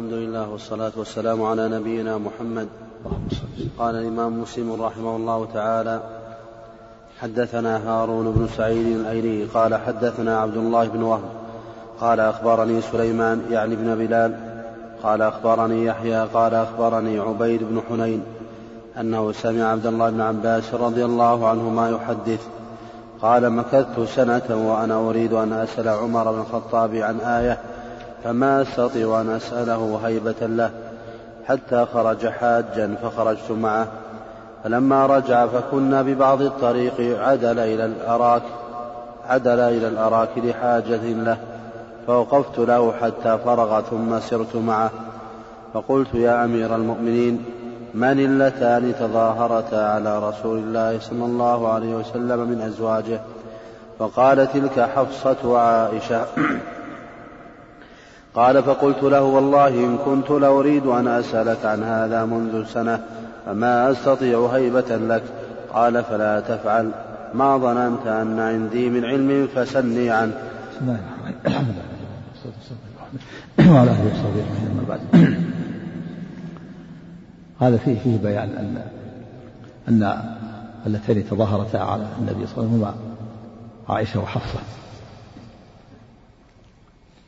الحمد 0.00 0.12
لله 0.12 0.48
والصلاة 0.48 0.92
والسلام 0.96 1.42
على 1.42 1.68
نبينا 1.68 2.18
محمد. 2.18 2.68
قال 3.78 3.94
الإمام 3.94 4.42
مسلم 4.42 4.82
رحمه 4.82 5.16
الله 5.16 5.48
تعالى 5.54 6.00
حدثنا 7.20 7.76
هارون 7.88 8.32
بن 8.32 8.48
سعيد 8.56 8.86
الأيلي 8.86 9.44
قال 9.44 9.74
حدثنا 9.74 10.38
عبد 10.38 10.56
الله 10.56 10.88
بن 10.88 11.02
وهب 11.02 11.30
قال 12.00 12.20
أخبرني 12.20 12.80
سليمان 12.80 13.42
يعني 13.50 13.76
بن 13.76 13.94
بلال 13.94 14.34
قال 15.02 15.22
أخبرني 15.22 15.84
يحيى 15.84 16.24
قال 16.24 16.54
أخبرني 16.54 17.18
عبيد 17.18 17.62
بن 17.62 17.82
حنين 17.88 18.22
أنه 19.00 19.32
سمع 19.32 19.64
عبد 19.64 19.86
الله 19.86 20.10
بن 20.10 20.20
عباس 20.20 20.74
رضي 20.74 21.04
الله 21.04 21.48
عنهما 21.48 21.90
يحدث 21.90 22.46
قال 23.22 23.50
مكثت 23.50 24.00
سنة 24.00 24.48
وأنا 24.68 25.08
أريد 25.08 25.32
أن 25.32 25.52
أسأل 25.52 25.88
عمر 25.88 26.32
بن 26.32 26.40
الخطاب 26.40 26.94
عن 26.94 27.20
آية 27.20 27.60
فما 28.24 28.62
أستطيع 28.62 29.20
أن 29.20 29.30
أسأله 29.30 30.00
هيبة 30.04 30.46
له. 30.46 30.70
حتى 31.46 31.86
خرج 31.94 32.28
حاجا 32.28 32.94
فخرجت 33.02 33.50
معه. 33.50 33.86
فلما 34.64 35.06
رجع 35.06 35.46
فكنا 35.46 36.02
ببعض 36.02 36.42
الطريق 36.42 37.20
عدل 37.20 37.58
إلى 37.58 37.84
الأراك 37.84 38.42
عدل 39.28 39.60
إلى 39.60 39.88
الأراك 39.88 40.28
لحاجة 40.36 41.12
له. 41.12 41.36
فوقفت 42.06 42.58
له 42.58 42.92
حتى 43.02 43.38
فرغ 43.44 43.80
ثم 43.80 44.20
سرت 44.20 44.56
معه. 44.56 44.90
فقلت 45.74 46.14
يا 46.14 46.44
أمير 46.44 46.76
المؤمنين 46.76 47.44
من 47.94 48.20
اللتان 48.20 48.94
تظاهرتا 49.00 49.76
على 49.76 50.28
رسول 50.28 50.58
الله 50.58 50.98
صلى 51.00 51.24
الله 51.24 51.72
عليه 51.72 51.94
وسلم 51.94 52.38
من 52.38 52.60
أزواجه؟ 52.60 53.20
فقال 53.98 54.52
تلك 54.52 54.80
حفصة 54.80 55.36
وعائشة. 55.44 56.24
قال 58.34 58.62
فقلت 58.62 59.02
له 59.02 59.22
والله 59.22 59.68
إن 59.68 59.98
كنت 60.04 60.30
لأريد 60.30 60.86
أن 60.86 61.08
أسألك 61.08 61.64
عن 61.64 61.82
هذا 61.82 62.24
منذ 62.24 62.64
سنة 62.64 63.00
فما 63.46 63.90
أستطيع 63.90 64.46
هيبة 64.46 64.96
لك؟ 64.96 65.22
قال 65.72 66.04
فلا 66.04 66.40
تفعل. 66.40 66.90
ما 67.34 67.58
ظننت 67.58 68.06
أن 68.06 68.38
عندي 68.38 68.90
من 68.90 69.04
علم 69.04 69.48
فسلني 69.54 70.10
عنه. 70.10 70.32
بسم 70.72 70.80
الله 70.82 71.00
الرحمن 71.46 71.74
الرحيم 73.56 73.74
وعلى 73.74 73.90
وصحبه 73.90 74.40
أجمعين 74.40 74.84
بعد 74.88 75.00
هذا 77.60 77.76
فيه 77.76 77.98
فيه 77.98 78.18
بيان 78.18 78.48
أن 78.48 78.82
أن 79.88 80.22
اللتين 80.86 81.28
تظاهرتا 81.28 81.76
على 81.76 82.06
النبي 82.18 82.46
صلى 82.46 82.64
الله 82.64 82.66
عليه 82.66 82.72
وسلم 82.72 82.74
هما 82.74 82.94
عائشة 83.88 84.20
وحفصة. 84.20 84.60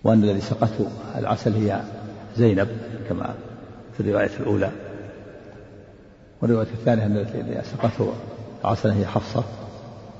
وأن 0.05 0.25
الذي 0.25 0.41
سقته 0.41 0.87
العسل 1.17 1.55
هي 1.55 1.81
زينب 2.37 2.69
كما 3.09 3.35
في 3.97 4.01
الرواية 4.01 4.31
الأولى. 4.41 4.71
والرواية 6.43 6.67
الثانية 6.67 7.07
أن 7.07 7.17
الذي 7.17 7.63
سقته 7.65 8.13
العسل 8.65 8.91
هي 8.91 9.07
حفصة 9.07 9.45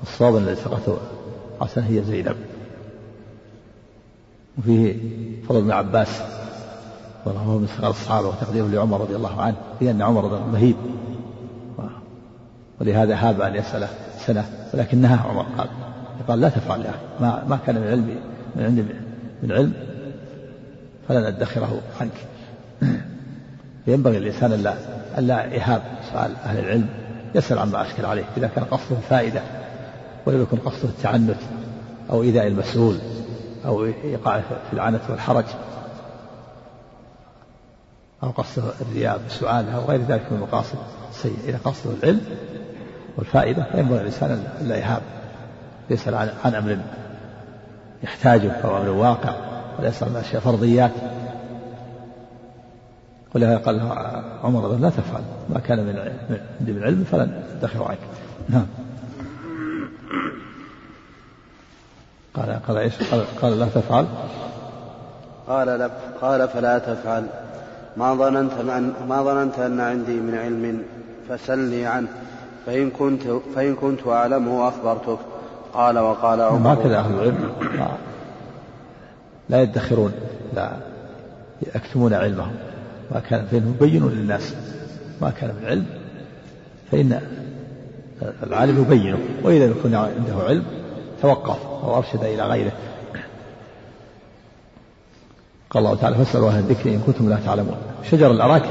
الصواب 0.03 0.37
الذي 0.37 0.55
سقته 0.55 0.97
العسل 1.57 1.81
هي 1.81 2.03
زينب. 2.03 2.35
وفيه 4.57 4.97
فضل 5.49 5.59
ابن 5.59 5.71
عباس 5.71 6.21
وهو 7.25 7.57
من 7.57 7.67
صغار 7.77 7.89
الصحابة 7.89 8.27
وتقديمه 8.27 8.67
لعمر 8.67 9.01
رضي 9.01 9.15
الله 9.15 9.41
عنه 9.41 9.55
في 9.79 9.91
أن 9.91 10.01
عمر 10.01 10.23
رضي 10.23 10.51
مهيب. 10.51 10.75
ولهذا 12.81 13.15
هاب 13.15 13.41
أن 13.41 13.55
يسأله 13.55 13.89
سنة 14.17 14.45
ولكن 14.73 14.97
نهى 14.97 15.17
عمر 15.29 15.45
قال 15.57 15.69
قال 16.27 16.41
لا 16.41 16.49
تفعل 16.49 16.81
يا 16.81 16.89
أخي 16.89 16.99
ما, 17.19 17.43
ما 17.47 17.59
كان 17.65 17.75
من 17.75 17.87
علمي 17.87 18.15
من 18.55 18.63
عندي 18.63 18.85
من 19.43 19.51
علم 19.51 19.73
فلا 21.07 21.29
ندخره 21.29 21.81
عنك. 22.01 22.11
ينبغي 23.87 24.17
الإنسان 24.17 24.53
ألا 24.53 24.75
ألا 25.17 25.45
يهاب 25.45 25.81
سؤال 26.11 26.35
أهل 26.45 26.59
العلم 26.59 26.89
يسأل 27.35 27.59
عما 27.59 27.81
أشكل 27.81 28.05
عليه 28.05 28.23
إذا 28.37 28.47
كان 28.47 28.63
قصده 28.63 28.95
فائدة 29.09 29.41
ولم 30.25 30.41
يكن 30.41 30.57
قصده 30.57 30.89
التعنت 30.89 31.39
أو 32.09 32.23
إيذاء 32.23 32.47
المسؤول 32.47 32.97
أو 33.65 33.85
إيقاع 33.85 34.41
في 34.41 34.73
العنت 34.73 35.01
والحرج 35.09 35.45
أو 38.23 38.29
قصده 38.29 38.63
الرياء 38.81 39.17
بالسؤال 39.17 39.69
أو 39.69 39.85
غير 39.85 40.01
ذلك 40.01 40.31
من 40.31 40.37
المقاصد 40.37 40.77
السيئة. 41.09 41.49
إذا 41.49 41.59
قصده 41.65 41.93
العلم 42.03 42.21
والفائدة 43.17 43.63
فينبغي 43.71 44.01
الإنسان 44.01 44.43
ألا 44.61 44.77
يهاب 44.77 45.01
يسأل 45.89 46.15
عن, 46.15 46.29
عن 46.45 46.55
أمر 46.55 46.77
يحتاجه 48.03 48.51
أو 48.51 48.77
أمر 48.77 48.89
واقع 48.89 49.35
ولا 49.79 49.87
يسأل 49.87 50.09
عن 50.09 50.15
أشياء 50.15 50.41
فرضيات 50.41 50.91
ولهذا 53.35 53.57
قال 53.57 53.81
عمر 54.43 54.75
لا 54.75 54.89
تفعل. 54.89 55.21
ما 55.49 55.59
كان 55.59 55.79
من 55.79 55.99
عندي 56.59 56.71
من 56.71 56.83
علم 56.83 57.03
فلن 57.11 57.43
أدخر 57.57 57.83
عنك 57.83 57.99
نعم. 58.49 58.65
قال 62.33 62.59
قال 62.67 62.77
إيش؟ 62.77 62.93
قال, 63.11 63.25
قال 63.41 63.59
لا 63.59 63.65
تفعل. 63.65 64.05
قال 65.47 65.67
لا 65.67 65.89
قال 66.21 66.47
فلا 66.47 66.77
تفعل. 66.77 67.25
ما 67.97 68.15
ظننت 68.15 68.53
ما 69.09 69.23
ظننت 69.23 69.59
أن 69.59 69.79
عندي 69.79 70.19
من 70.19 70.35
علم 70.35 70.83
فسلني 71.29 71.85
عنه. 71.85 72.07
فإن 72.65 72.89
كنت 72.89 73.21
فإن 73.55 73.75
كنت 73.75 74.07
أعلمه 74.07 74.67
أخبرتك. 74.67 75.19
قال 75.73 75.99
وقال 75.99 76.41
عمر 76.41 76.73
هكذا 76.73 76.99
أهل 76.99 77.13
العلم. 77.13 77.51
لا 79.49 79.61
يدخرون 79.61 80.11
لا 80.55 80.71
يكتمون 81.75 82.13
علمهم. 82.13 82.55
ما 83.11 83.19
كان 83.19 83.45
فإنهم 83.45 83.75
يبينون 83.81 84.11
للناس. 84.11 84.55
ما 85.21 85.29
كان 85.29 85.55
من 85.61 85.65
علم 85.65 85.85
فإن 86.91 87.21
العالم 88.43 88.81
يبينه. 88.81 89.17
وإذا 89.43 89.65
يكون 89.65 89.95
عنده 89.95 90.43
علم 90.47 90.63
توقف 91.21 91.65
أو 91.65 91.97
أرشد 91.97 92.23
إلى 92.23 92.43
غيره. 92.43 92.71
قال 95.69 95.85
الله 95.85 95.95
تعالى 95.95 96.15
فاسألوا 96.15 96.49
أهل 96.49 96.59
الذكر 96.59 96.89
إن 96.89 96.99
كنتم 97.07 97.29
لا 97.29 97.37
تعلمون. 97.45 97.77
شجر 98.11 98.31
الأراك 98.31 98.65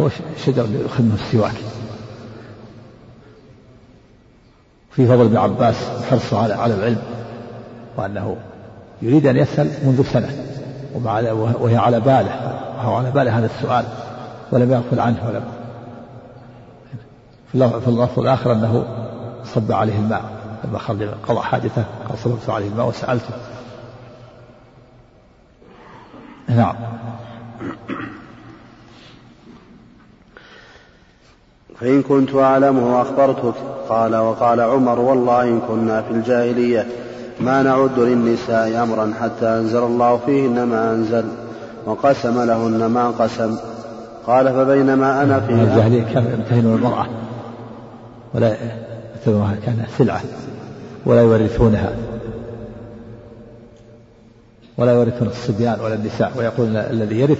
هو 0.00 0.08
شجر 0.44 0.66
يؤخذ 0.80 1.02
منه 1.02 1.14
السواك. 1.14 1.54
في 5.00 5.06
فضل 5.06 5.24
ابن 5.24 5.36
عباس 5.36 5.76
حرصه 6.10 6.42
على 6.42 6.54
على 6.54 6.74
العلم 6.74 7.02
وأنه 7.96 8.36
يريد 9.02 9.26
أن 9.26 9.36
يسأل 9.36 9.70
منذ 9.84 10.02
سنة 10.02 10.28
وهي 11.60 11.76
على 11.76 12.00
باله 12.00 12.60
وهو 12.78 12.94
على 12.94 13.10
باله 13.10 13.38
هذا 13.38 13.46
السؤال 13.46 13.84
ولم 14.52 14.72
يغفل 14.72 15.00
عنه 15.00 15.28
ولم 15.28 15.42
في 17.80 17.88
اللفظ 17.88 18.18
الآخر 18.18 18.52
أنه 18.52 18.84
صب 19.44 19.72
عليه 19.72 19.98
الماء 19.98 20.22
لما 20.64 20.78
خرج 20.78 21.02
قضى 21.28 21.40
حاجته 21.40 21.84
قال 22.08 22.18
صببت 22.18 22.50
عليه 22.50 22.68
الماء 22.68 22.88
وسألته. 22.88 23.34
نعم. 26.48 26.74
فإن 31.80 32.02
كنت 32.02 32.34
أعلمه 32.34 33.02
أخبرتك 33.02 33.54
قال 33.88 34.16
وقال 34.16 34.60
عمر 34.60 35.00
والله 35.00 35.42
إن 35.42 35.60
كنا 35.68 36.02
في 36.02 36.10
الجاهلية 36.10 36.86
ما 37.40 37.62
نعد 37.62 37.98
للنساء 37.98 38.82
أمرا 38.82 39.12
حتى 39.20 39.46
أنزل 39.46 39.82
الله 39.82 40.16
فيهن 40.26 40.62
ما 40.62 40.92
أنزل 40.92 41.24
وقسم 41.86 42.42
لهن 42.42 42.86
ما 42.86 43.10
قسم. 43.10 43.56
قال 44.26 44.52
فبينما 44.52 45.22
أنا 45.22 45.40
في 45.40 45.52
الجاهلية 45.52 46.02
كانوا 46.02 46.30
يمتهنون 46.30 46.74
المرأة 46.74 47.06
ولا 48.34 48.48
يعتبرونها 49.16 49.56
كانها 49.66 49.86
سلعة 49.98 50.20
ولا 51.06 51.22
يورثونها 51.22 51.92
ولا 54.78 54.92
يورثون 54.92 55.28
الصبيان 55.28 55.80
ولا 55.80 55.94
النساء 55.94 56.32
ويقول 56.36 56.76
الذي 56.76 57.20
يرث 57.20 57.38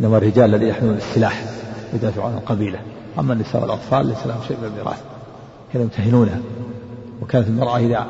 إنما 0.00 0.16
الرجال 0.16 0.54
الذين 0.54 0.68
يحملون 0.68 0.96
السلاح 0.96 1.44
يدافعون 1.94 2.32
عن 2.32 2.38
القبيلة. 2.38 2.78
أما 3.18 3.32
النساء 3.32 3.62
والأطفال 3.62 4.06
ليس 4.06 4.26
لهم 4.26 4.42
شيء 4.48 4.56
من 4.56 4.64
الميراث 4.64 5.02
كانوا 5.72 5.86
يمتهنونها 5.86 6.40
وكانت 7.22 7.48
المرأة 7.48 7.78
إذا 7.78 8.06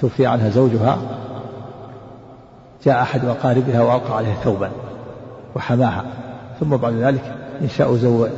توفي 0.00 0.26
عنها 0.26 0.50
زوجها 0.50 0.98
جاء 2.84 3.02
أحد 3.02 3.24
اقاربها 3.24 3.82
وألقى 3.82 4.16
عليها 4.16 4.34
ثوبا 4.34 4.70
وحماها. 5.56 6.04
ثم 6.60 6.76
بعد 6.76 6.92
ذلك 6.92 7.34
إن 7.60 7.68
شاءوا 7.68 8.28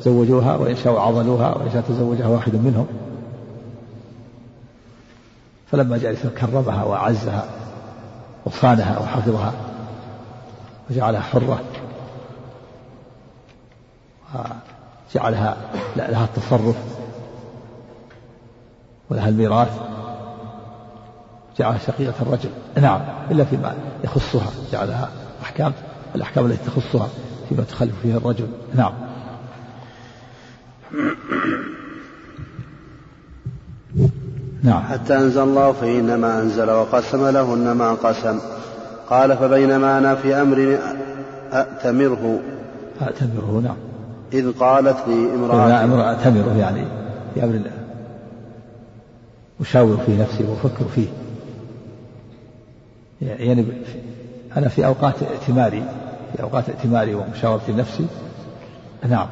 زوجوها 0.00 0.56
وإن 0.56 0.76
شاءوا 0.76 1.00
عضلوها 1.00 1.56
وإن 1.56 1.70
شاء 1.72 1.82
تزوجها 1.82 2.28
واحد 2.28 2.54
منهم. 2.54 2.86
فلما 5.70 5.98
جاء 5.98 6.14
كرمها 6.14 6.84
وأعزها 6.84 7.44
وصانها 8.44 8.98
وحفظها 8.98 9.52
وجعلها 10.90 11.20
حرة. 11.20 11.60
وجعلها 15.10 15.56
لها 15.96 16.24
التصرف. 16.24 16.76
ولها 19.10 19.28
الميراث. 19.28 19.78
جعلها 21.58 21.78
شقيقة 21.78 22.14
الرجل. 22.22 22.50
نعم 22.76 23.00
إلا 23.30 23.44
فيما 23.44 23.74
يخصها. 24.04 24.50
جعلها 24.72 25.08
أحكام 25.42 25.72
الأحكام 26.14 26.46
التي 26.46 26.64
تخصها 26.66 27.08
فيما 27.48 27.62
تخلف 27.62 27.94
فيه 28.02 28.16
الرجل. 28.16 28.48
نعم. 28.74 28.92
نعم. 34.62 34.82
حتى 34.82 35.16
أنزل 35.16 35.42
الله 35.42 35.72
فإنما 35.72 36.40
أنزل 36.40 36.70
وقسم 36.70 37.28
لهن 37.28 37.72
ما 37.72 37.92
قسم. 37.92 38.38
قال 39.10 39.36
فبينما 39.36 39.98
أنا 39.98 40.14
في 40.14 40.34
أمر 40.34 40.78
أأتمره 41.52 42.40
أأتمره 43.02 43.60
نعم. 43.64 43.85
إذ 44.32 44.52
قالت 44.52 44.96
لي 45.08 45.34
امرأة 45.34 45.84
امرأة 45.84 46.10
أأتمره 46.10 46.56
يعني 46.58 46.84
في 47.34 47.44
أمر 47.44 47.54
الله. 47.54 47.70
أشاور 49.60 49.96
في 50.06 50.16
نفسي 50.16 50.44
وأفكر 50.44 50.84
فيه. 50.94 51.08
يعني 53.22 53.66
أنا 54.56 54.68
في 54.68 54.86
أوقات 54.86 55.14
ائتماري 55.22 55.82
في 56.36 56.42
أوقات 56.42 56.68
ائتماري 56.68 57.14
ومشاورتي 57.14 57.72
لنفسي 57.72 58.06
نعم. 59.08 59.26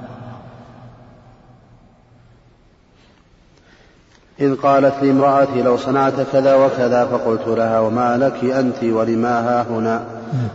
إذ 4.40 4.54
قالت 4.54 4.94
لي 5.02 5.10
امرأتي 5.10 5.62
لو 5.62 5.76
صنعت 5.76 6.20
كذا 6.32 6.54
وكذا 6.54 7.04
فقلت 7.04 7.46
لها 7.46 7.80
وما 7.80 8.16
لك 8.16 8.44
أنت 8.44 8.84
ولما 8.84 9.40
ها 9.40 9.62
هنا؟ 9.62 10.04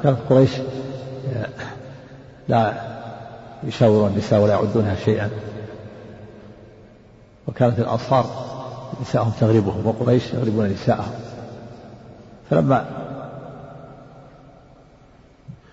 كانت 0.03 0.17
قريش 0.29 0.51
لا 2.47 2.73
يشاورون 3.63 4.11
النساء 4.11 4.41
ولا 4.41 4.53
يعدونها 4.53 4.95
شيئا. 4.95 5.29
وكانت 7.47 7.79
الأنصار 7.79 8.25
نساءهم 9.01 9.31
تغربهم 9.39 9.87
وقريش 9.87 10.33
يغربون 10.33 10.65
نساءهم. 10.65 11.11
فلما 12.49 12.85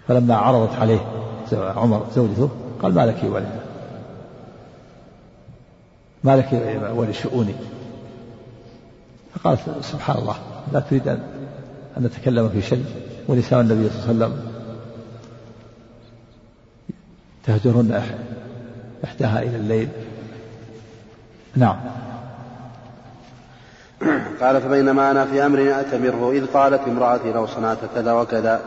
فلما 0.08 0.36
عرضت 0.36 0.74
عليه 0.74 1.00
عمر 1.52 2.06
زوجته 2.14 2.50
قال 2.82 2.94
ما 2.94 3.06
لك 3.06 3.24
ولي 3.24 3.60
ما 6.24 6.36
لك 6.36 6.80
ولشؤوني 6.96 7.54
فقالت 9.34 9.60
سبحان 9.82 10.18
الله 10.18 10.36
لا 10.72 10.80
تريد 10.80 11.08
أن 11.08 11.20
أن 11.96 12.02
نتكلم 12.02 12.48
في 12.48 12.62
شيء. 12.62 12.84
ونساء 13.28 13.60
النبي 13.60 13.88
صلى 13.90 14.10
الله 14.10 14.24
عليه 14.24 14.34
وسلم 14.34 14.55
تهجرن 17.46 18.02
إحداها 19.04 19.42
إلى 19.42 19.56
الليل. 19.56 19.88
نعم. 21.56 21.76
قال 24.40 24.60
فبينما 24.60 25.10
أنا 25.10 25.24
في 25.24 25.46
أمر 25.46 25.74
أتمره 25.80 26.32
إذ 26.32 26.46
قالت 26.46 26.80
امرأتي 26.88 27.32
لو 27.32 27.46
صنعت 27.46 27.78
كذا 27.94 28.12
وكذا. 28.12 28.60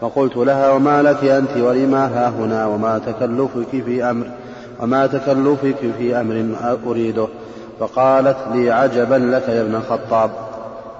فقلت 0.00 0.36
لها 0.36 0.70
وما 0.70 1.02
لك 1.02 1.24
أنت 1.24 1.56
ولما 1.56 2.06
ها 2.06 2.28
هنا 2.28 2.66
وما 2.66 2.98
تكلفك 2.98 3.84
في 3.84 4.04
أمر 4.10 4.26
وما 4.80 5.06
تكلفك 5.06 5.92
في 5.98 6.20
أمر 6.20 6.56
أريده. 6.86 7.28
فقالت 7.80 8.36
لي 8.52 8.70
عجبا 8.70 9.14
لك 9.14 9.48
يا 9.48 9.62
ابن 9.62 9.74
الخطاب. 9.74 10.30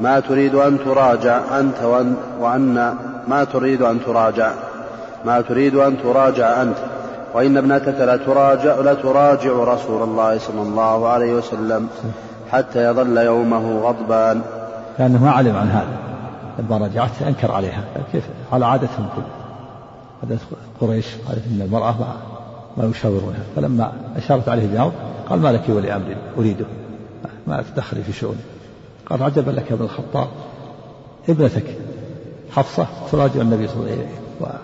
ما 0.00 0.20
تريد 0.20 0.54
أن 0.54 0.78
تراجع 0.84 1.60
أنت 1.60 1.82
وأن, 1.82 2.16
وأن 2.40 2.94
ما 3.28 3.44
تريد 3.44 3.82
أن 3.82 4.00
تراجع. 4.06 4.52
ما 5.24 5.40
تريد 5.40 5.74
أن 5.74 5.96
تراجع 6.02 6.62
أنت. 6.62 6.76
وإن 7.36 7.56
ابنتك 7.56 7.94
لتراجع 8.00 8.80
لتراجع 8.80 9.50
رسول 9.50 10.02
الله 10.02 10.38
صلى 10.38 10.62
الله 10.62 11.08
عليه 11.08 11.34
وسلم 11.34 11.88
حتى 12.50 12.84
يظل 12.84 13.18
يومه 13.18 13.80
غضبان 13.80 14.42
لأنه 14.98 15.24
ما 15.24 15.30
علم 15.30 15.56
عن 15.56 15.68
هذا. 15.68 15.98
لما 16.58 16.86
رجعت 16.86 17.22
أنكر 17.26 17.52
عليها. 17.52 17.84
كيف؟ 18.12 18.24
على 18.52 18.66
عادتهم 18.66 19.08
كل 19.16 19.22
عادة 20.22 20.38
قريش 20.80 21.06
قالت 21.28 21.46
إن 21.46 21.62
المرأة 21.62 21.94
ما, 22.00 22.16
ما 22.76 22.90
يشاورونها. 22.90 23.42
فلما 23.56 23.92
أشارت 24.16 24.48
عليه 24.48 24.66
بأمر 24.66 24.92
قال 25.30 25.40
ما 25.40 25.52
لك 25.52 25.68
ولأمر 25.68 26.16
أريده. 26.38 26.66
ما 27.46 27.64
تدخلي 27.74 28.02
في 28.02 28.12
شؤوني 28.12 28.40
قال 29.10 29.22
عجبا 29.22 29.50
لك 29.50 29.70
يا 29.70 29.74
ابن 29.74 29.84
الخطاب. 29.84 30.28
ابنتك 31.28 31.64
حفصة 32.50 32.86
تراجع 33.12 33.40
النبي 33.40 33.68
صلى 33.68 33.76
الله 33.76 33.90
عليه 33.90 34.06
وسلم. 34.40 34.58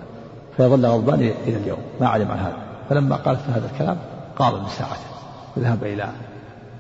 فيظل 0.57 0.87
غضبان 0.87 1.21
إلى 1.21 1.57
اليوم. 1.57 1.79
ما 2.01 2.09
علم 2.09 2.31
عن 2.31 2.39
هذا. 2.39 2.62
فلما 2.91 3.17
قالت 3.17 3.41
هذا 3.55 3.71
الكلام 3.73 3.97
قام 4.39 4.55
من 4.63 4.69
ساعته 4.69 5.13
وذهب 5.57 5.85
إلى 5.85 6.09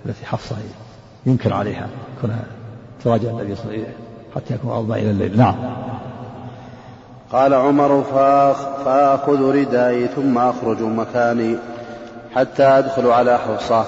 التي 0.07 0.27
حفصة 0.27 0.57
ينكر 1.27 1.53
عليها 1.53 1.89
كونها 2.21 2.45
تراجع 3.05 3.31
النبي 3.31 3.55
صلى 3.55 3.65
الله 3.65 3.73
عليه 3.73 3.83
وسلم 3.83 3.95
حتى 4.37 4.55
يكون 4.55 4.71
غضبان 4.71 4.99
إلى 4.99 5.11
الليل. 5.11 5.37
نعم. 5.37 5.55
قال 7.33 7.55
عمر 7.55 8.03
فآخذ 8.85 9.43
ردائي 9.43 10.09
ثم 10.09 10.39
أخرج 10.39 10.83
مكاني 10.83 11.57
حتى 12.35 12.63
أدخل 12.63 13.07
على 13.07 13.39
حفصة. 13.39 13.85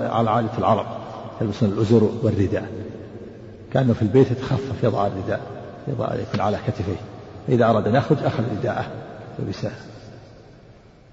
على 0.00 0.30
عادة 0.30 0.58
العرب 0.58 0.86
يلبسون 1.40 1.68
الأزر 1.68 2.08
والرداء. 2.22 2.66
كأنه 3.72 3.92
في 3.92 4.02
البيت 4.02 4.30
يتخفف 4.30 4.84
يضع 4.84 5.06
الرداء 5.06 5.40
يضع 5.88 6.14
يكون 6.14 6.40
على 6.40 6.58
كتفيه 6.66 6.96
فإذا 7.46 7.64
أراد 7.70 7.88
أن 7.88 7.94
يخرج 7.94 8.18
أخذ 8.24 8.42
رداءه. 8.58 8.86
لبسه 9.38 9.70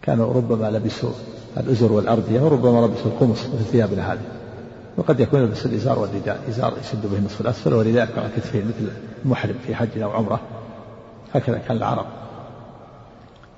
كانوا 0.10 0.34
ربما 0.34 0.72
لبسوا 0.72 1.12
الأزر 1.58 1.92
والأردية 1.92 2.42
وربما 2.42 2.86
لبسوا 2.86 3.12
القمص 3.12 3.46
مثل 3.46 3.64
ثيابنا 3.64 4.14
هذه. 4.14 4.22
وقد 4.98 5.20
يكون 5.20 5.40
يلبس 5.40 5.66
الإزار 5.66 6.00
والرداء 6.00 6.40
إزار 6.50 6.74
يشد 6.82 7.12
به 7.12 7.18
النصف 7.18 7.42
الأسفل 7.42 7.74
ورداء 7.74 8.10
على 8.18 8.30
كتفيه 8.38 8.64
مثل 8.64 8.92
المحرم 9.26 9.56
في 9.68 9.76
حج 9.76 10.00
أو 10.02 10.12
عمرة. 10.12 10.40
هكذا 11.34 11.58
كان 11.58 11.78
العرب. 11.78 12.06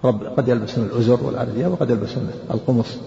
رب 0.03 0.23
قد 0.23 0.47
يلبسون 0.47 0.85
الأزر 0.85 1.23
والأردية 1.23 1.67
وقد 1.67 1.89
يلبسون 1.89 2.31
القمص. 2.51 2.97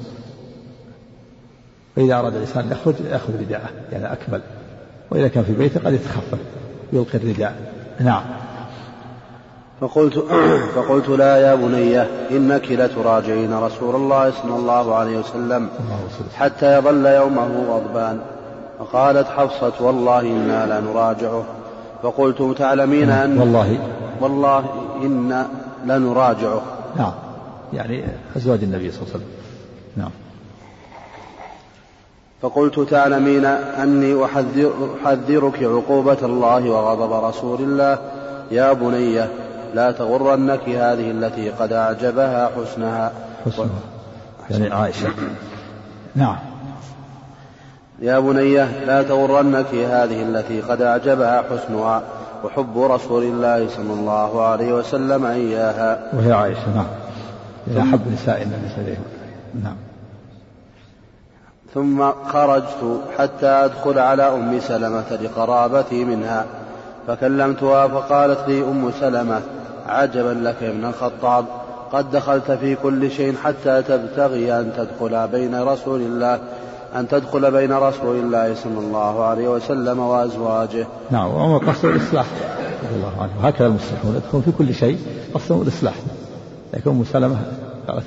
فإذا 1.97 2.15
أراد 2.15 2.35
الإنسان 2.35 2.71
يخرج 2.73 2.95
يأخذ 3.11 3.41
رداءه 3.41 3.71
يعني 3.93 4.13
أكمل. 4.13 4.41
وإذا 5.11 5.29
كان 5.29 5.45
في 5.45 5.53
بيته 5.53 5.81
قد 5.81 5.93
يتخفف 5.93 6.39
يلقي 6.93 7.19
الرداء. 7.19 7.73
نعم. 8.01 8.25
فقلت 9.81 10.19
فقلت 10.77 11.09
لا 11.09 11.37
يا 11.37 11.55
بني 11.55 12.03
إنك 12.31 12.71
لتراجعين 12.71 13.55
رسول 13.55 13.95
الله 13.95 14.31
صلى 14.31 14.57
الله 14.57 14.95
عليه 14.95 15.19
وسلم 15.19 15.69
حتى 16.35 16.79
يظل 16.79 17.07
يومه 17.07 17.65
غضبان. 17.71 18.21
فقالت 18.79 19.29
حفصة 19.29 19.73
والله 19.81 20.21
إنا 20.21 20.67
لا 20.67 20.81
نراجعه. 20.81 21.45
فقلت 22.03 22.59
تعلمين 22.59 23.11
أن 23.11 23.39
والله. 23.39 23.79
والله 24.21 24.65
إنا 25.03 25.49
لنراجعه 25.85 26.63
نعم 26.97 27.13
يعني 27.73 28.05
أزواج 28.37 28.63
النبي 28.63 28.91
صلى 28.91 29.03
الله 29.03 29.15
عليه 29.15 29.25
وسلم. 29.25 29.35
نعم. 29.97 30.11
فقلت 32.43 32.81
تعلمين 32.81 33.45
أني 33.45 34.25
أحذر 34.25 34.73
أحذرك 35.05 35.63
عقوبة 35.63 36.19
الله 36.23 36.71
وغضب 36.71 37.25
رسول 37.25 37.61
الله. 37.61 37.99
يا 38.51 38.73
بني 38.73 39.25
لا 39.75 39.91
تغرنك 39.91 40.69
هذه 40.69 41.11
التي 41.11 41.51
قد 41.51 41.73
أعجبها 41.73 42.51
حسنها. 42.57 43.13
حسنها. 43.47 43.69
يعني 44.51 44.75
عائشة. 44.75 45.09
نعم. 46.15 46.37
يا 48.03 48.19
بني 48.19 48.55
لا 48.87 49.03
تغرنك 49.03 49.75
هذه 49.75 50.23
التي 50.23 50.61
قد 50.61 50.83
أعجبها 50.83 51.43
حسنها. 51.43 52.03
وحب 52.45 52.79
رسول 52.79 53.23
الله 53.23 53.69
صلى 53.69 53.93
الله 53.93 54.45
عليه 54.45 54.73
وسلم 54.73 55.27
إياها. 55.27 56.11
وهي 56.13 56.33
عائشة 56.33 56.75
نعم. 56.75 56.87
هي 57.67 57.83
أحب 57.83 58.13
نساء 58.13 58.43
النبي 58.43 58.69
صلى 58.69 58.77
الله 58.77 58.85
عليه. 58.85 58.93
وسلم 58.93 59.63
نعم. 59.65 59.77
ثم 61.75 62.29
خرجت 62.29 63.01
حتى 63.19 63.47
أدخل 63.47 63.99
على 63.99 64.23
أم 64.23 64.61
سلمة 64.61 65.19
لقرابتي 65.23 66.05
منها. 66.05 66.45
فكلمتها 67.07 67.89
فقالت 67.89 68.49
لي 68.49 68.63
أم 68.63 68.91
سلمة 69.01 69.41
عجبا 69.87 70.49
لك 70.49 70.63
يا 70.63 70.71
ابن 70.71 70.85
الخطاب 70.85 71.45
قد 71.93 72.11
دخلت 72.11 72.51
في 72.51 72.77
كل 72.77 73.11
شيء 73.11 73.37
حتى 73.37 73.83
تبتغي 73.83 74.61
أن 74.61 74.73
تدخل 74.77 75.29
بين 75.29 75.63
رسول 75.63 76.01
الله 76.01 76.41
أن 76.95 77.09
تدخل 77.09 77.51
بين 77.51 77.73
رسول 77.73 78.17
الله 78.17 78.55
صلى 78.55 78.79
الله 78.79 79.25
عليه 79.25 79.49
وسلم 79.49 79.99
وأزواجه. 79.99 80.87
نعم 81.11 81.31
وعمر 81.31 81.59
قصد 81.59 81.85
الإصلاح. 81.85 82.27
رضي 82.85 82.97
الله 82.97 83.23
عنه 83.23 83.49
هكذا 83.49 83.67
المصلحون 83.67 84.17
يدخلون 84.17 84.43
في 84.43 84.53
كل 84.59 84.75
شيء 84.75 84.99
قصدهم 85.35 85.63
الإصلاح. 85.63 85.95
لكن 86.75 86.91
أم 86.91 87.05
سلمة 87.05 87.37
قالت 87.89 88.05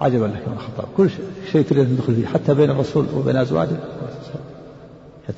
عجبا 0.00 0.24
لك 0.24 0.48
من 0.48 0.54
الخطاب. 0.54 0.86
كل 0.96 1.10
شيء 1.52 1.64
تريد 1.64 1.86
أن 1.88 1.96
تدخل 1.96 2.14
فيه 2.14 2.26
حتى 2.26 2.54
بين 2.54 2.70
الرسول 2.70 3.06
وبين 3.16 3.36
أزواجه. 3.36 3.76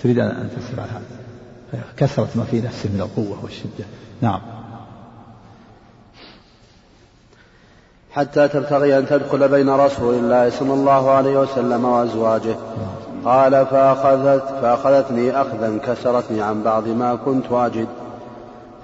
تريد 0.03 0.19
أن 0.19 0.49
تسمع 0.57 0.85
هذا. 0.85 1.83
كثرت 1.97 2.37
ما 2.37 2.45
في 2.45 2.61
نفسه 2.61 2.89
من 2.95 3.01
القوة 3.01 3.39
والشدة. 3.43 3.85
نعم. 4.21 4.41
حتى 8.13 8.49
تبتغي 8.49 8.99
أن 8.99 9.07
تدخل 9.07 9.49
بين 9.49 9.71
رسول 9.71 10.15
الله 10.15 10.51
صلى 10.51 10.75
الله 10.75 11.11
عليه 11.11 11.41
وسلم 11.41 11.85
وأزواجه. 11.85 12.57
قال 13.25 13.67
فأخذت 13.67 14.43
فأخذتني 14.63 15.41
أخذا 15.41 15.79
كسرتني 15.87 16.43
عن 16.43 16.63
بعض 16.63 16.89
ما 16.89 17.15
كنت 17.15 17.45
أجد 17.53 17.87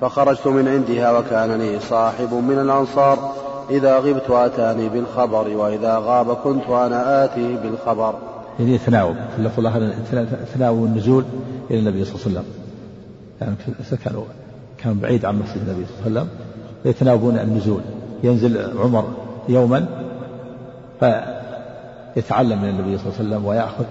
فخرجت 0.00 0.46
من 0.46 0.68
عندها 0.68 1.18
وكان 1.18 1.52
لي 1.52 1.80
صاحب 1.80 2.34
من 2.34 2.58
الأنصار 2.58 3.32
إذا 3.70 3.98
غبت 3.98 4.30
أتاني 4.30 4.88
بالخبر 4.88 5.48
وإذا 5.48 5.98
غاب 5.98 6.36
كنت 6.36 6.68
أنا 6.68 7.24
آتيه 7.24 7.56
بالخبر. 7.56 8.14
يعني 8.58 8.74
يتناوب 8.74 9.16
اللفظ 9.38 9.66
تناوب 10.54 10.84
النزول 10.84 11.24
إلى 11.70 11.78
النبي 11.78 12.04
صلى 12.04 12.14
الله 12.14 12.22
عليه 12.26 12.38
وسلم. 12.38 12.44
يعني 13.40 13.56
كانوا 14.04 14.24
كان 14.78 14.98
بعيد 14.98 15.24
عن 15.24 15.38
مسجد 15.38 15.68
النبي 15.68 15.86
صلى 15.86 16.06
الله 16.06 16.20
عليه 16.20 16.20
وسلم. 16.20 16.28
يتناوبون 16.84 17.38
النزول. 17.38 17.80
ينزل 18.22 18.78
عمر 18.78 19.08
يوما 19.48 19.86
فيتعلم 21.00 22.62
من 22.62 22.68
النبي 22.68 22.98
صلى 22.98 23.06
الله 23.06 23.18
عليه 23.18 23.28
وسلم 23.28 23.44
ويأخذ 23.44 23.84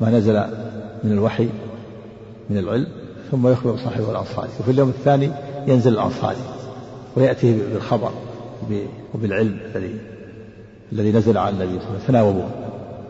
ما 0.00 0.10
نزل 0.10 0.34
من 1.04 1.12
الوحي 1.12 1.48
من 2.50 2.58
العلم 2.58 2.86
ثم 3.30 3.48
يخبر 3.48 3.76
صاحبه 3.76 4.10
الأنصاري 4.10 4.48
وفي 4.60 4.70
اليوم 4.70 4.88
الثاني 4.88 5.30
ينزل 5.66 5.92
الأنصاري 5.92 6.36
ويأتيه 7.16 7.58
بالخبر 7.72 8.10
وبالعلم 9.14 9.58
الذي 9.74 9.98
الذي 10.92 11.12
نزل 11.12 11.38
على 11.38 11.50
النبي 11.50 11.78
صلى 11.80 11.88
الله 11.88 12.18
عليه 12.18 12.30
وسلم. 12.30 12.50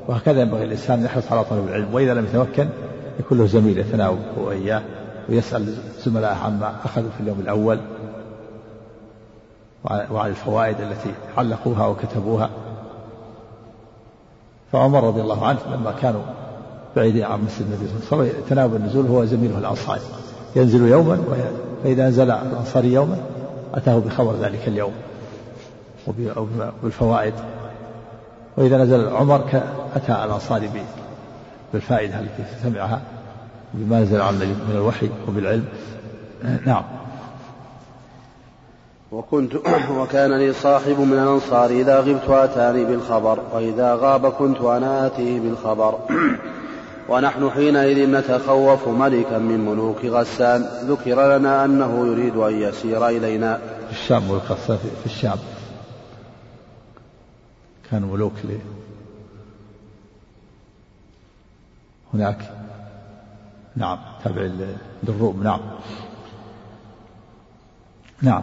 وهكذا 0.08 0.40
ينبغي 0.40 0.64
الإنسان 0.64 0.98
أن 0.98 1.04
يحرص 1.04 1.32
على 1.32 1.44
طلب 1.44 1.68
العلم. 1.68 1.94
وإذا 1.94 2.14
لم 2.14 2.24
يتمكن 2.24 2.68
يكون 3.20 3.38
له 3.38 3.46
زميل 3.46 3.78
يتناوب 3.78 4.18
هو 4.38 4.48
وإياه 4.48 4.82
ويسأل 5.28 5.74
زملائه 6.04 6.34
عما 6.34 6.74
أخذوا 6.84 7.10
في 7.10 7.20
اليوم 7.20 7.40
الأول. 7.40 7.78
وعن 9.84 10.30
الفوائد 10.30 10.80
التي 10.80 11.14
علقوها 11.38 11.86
وكتبوها. 11.86 12.50
فعمر 14.72 15.04
رضي 15.04 15.20
الله 15.20 15.46
عنه 15.46 15.58
لما 15.72 15.92
كانوا 16.02 16.22
بعيدين 16.96 17.24
عن 17.24 17.44
مسجد 17.44 17.66
النبي 17.66 17.88
صلى 17.88 18.12
الله 18.12 18.22
عليه 18.22 18.30
وسلم 18.30 18.44
تناوب 18.48 18.76
النزول 18.76 19.06
هو 19.06 19.24
زميله 19.24 19.58
الأنصاري. 19.58 20.00
ينزل 20.56 20.88
يوما 20.88 21.18
فإذا 21.84 22.08
نزل 22.08 22.30
الأنصاري 22.30 22.92
يوما 22.92 23.16
أتاه 23.74 23.98
بخبر 23.98 24.34
ذلك 24.36 24.68
اليوم 24.68 24.92
وبالفوائد 26.06 27.34
وإذا 28.56 28.78
نزل 28.78 29.08
عمر 29.08 29.44
أتى 29.96 30.24
الأنصاري 30.24 30.70
بالفائدة 31.72 32.20
التي 32.20 32.44
سمعها 32.62 33.00
بما 33.74 34.00
نزل 34.00 34.20
على 34.20 34.36
من 34.46 34.70
الوحي 34.74 35.10
وبالعلم. 35.28 35.64
نعم. 36.66 36.84
وكنت 39.12 39.54
وكان 39.98 40.32
لي 40.38 40.52
صاحب 40.52 41.00
من 41.00 41.12
الأنصار 41.12 41.70
إذا 41.70 42.00
غبت 42.00 42.30
أتاني 42.30 42.84
بالخبر 42.84 43.38
وإذا 43.52 43.94
غاب 43.94 44.32
كنت 44.32 44.60
أنا 44.60 45.06
آتيه 45.06 45.40
بالخبر. 45.40 45.98
ونحن 47.08 47.50
حينئذ 47.50 48.10
نتخوف 48.10 48.88
ملكا 48.88 49.38
من 49.38 49.64
ملوك 49.64 50.04
غسان 50.04 50.62
ذكر 50.62 51.36
لنا 51.36 51.64
أنه 51.64 52.06
يريد 52.06 52.36
أن 52.36 52.62
يسير 52.62 53.08
إلينا. 53.08 53.56
في 53.86 53.92
الشام 53.92 54.32
غسان 54.32 54.76
في 54.76 55.06
الشام. 55.06 55.38
كان 57.90 58.02
ملوك 58.02 58.32
لي. 58.44 58.58
هناك؟ 62.14 62.52
نعم 63.76 63.98
تابع 64.24 64.48
للروم 65.02 65.42
نعم. 65.42 65.60
نعم. 68.22 68.42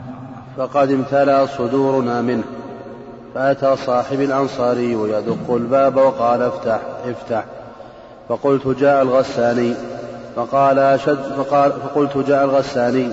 فقد 0.57 0.91
امتلأ 0.91 1.45
صدورنا 1.45 2.21
منه 2.21 2.43
فأتى 3.35 3.75
صاحب 3.75 4.21
الأنصاري 4.21 4.91
يدق 4.91 5.51
الباب 5.53 5.97
وقال 5.97 6.41
افتح 6.41 6.79
افتح. 7.05 7.45
فقلت 8.29 8.67
جاء 8.67 9.01
الغساني. 9.01 9.73
فقال 10.35 10.79
أشد 10.79 11.33
فقال 11.37 11.71
فقلت 11.71 12.17
جاء 12.17 12.45
الغساني. 12.45 13.09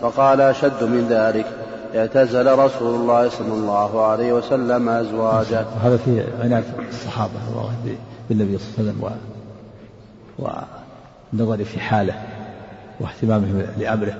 فقال 0.00 0.40
أشد 0.40 0.84
من 0.84 1.06
ذلك. 1.10 1.46
اعتزل 1.94 2.58
رسول 2.58 2.94
الله 2.94 3.28
صلى 3.28 3.52
الله 3.52 4.06
عليه 4.06 4.32
وسلم 4.32 4.88
أزواجه. 4.88 5.64
هذا 5.82 5.96
في 5.96 6.24
عناية 6.42 6.64
الصحابة 6.88 7.32
بالنبي 8.28 8.58
صلى 8.58 8.68
الله 8.78 8.92
عليه 9.08 9.16
وسلم. 10.38 10.62
والنظر 11.32 11.64
في 11.64 11.80
حاله 11.80 12.14
واهتمامهم 13.00 13.66
لأمره. 13.78 14.14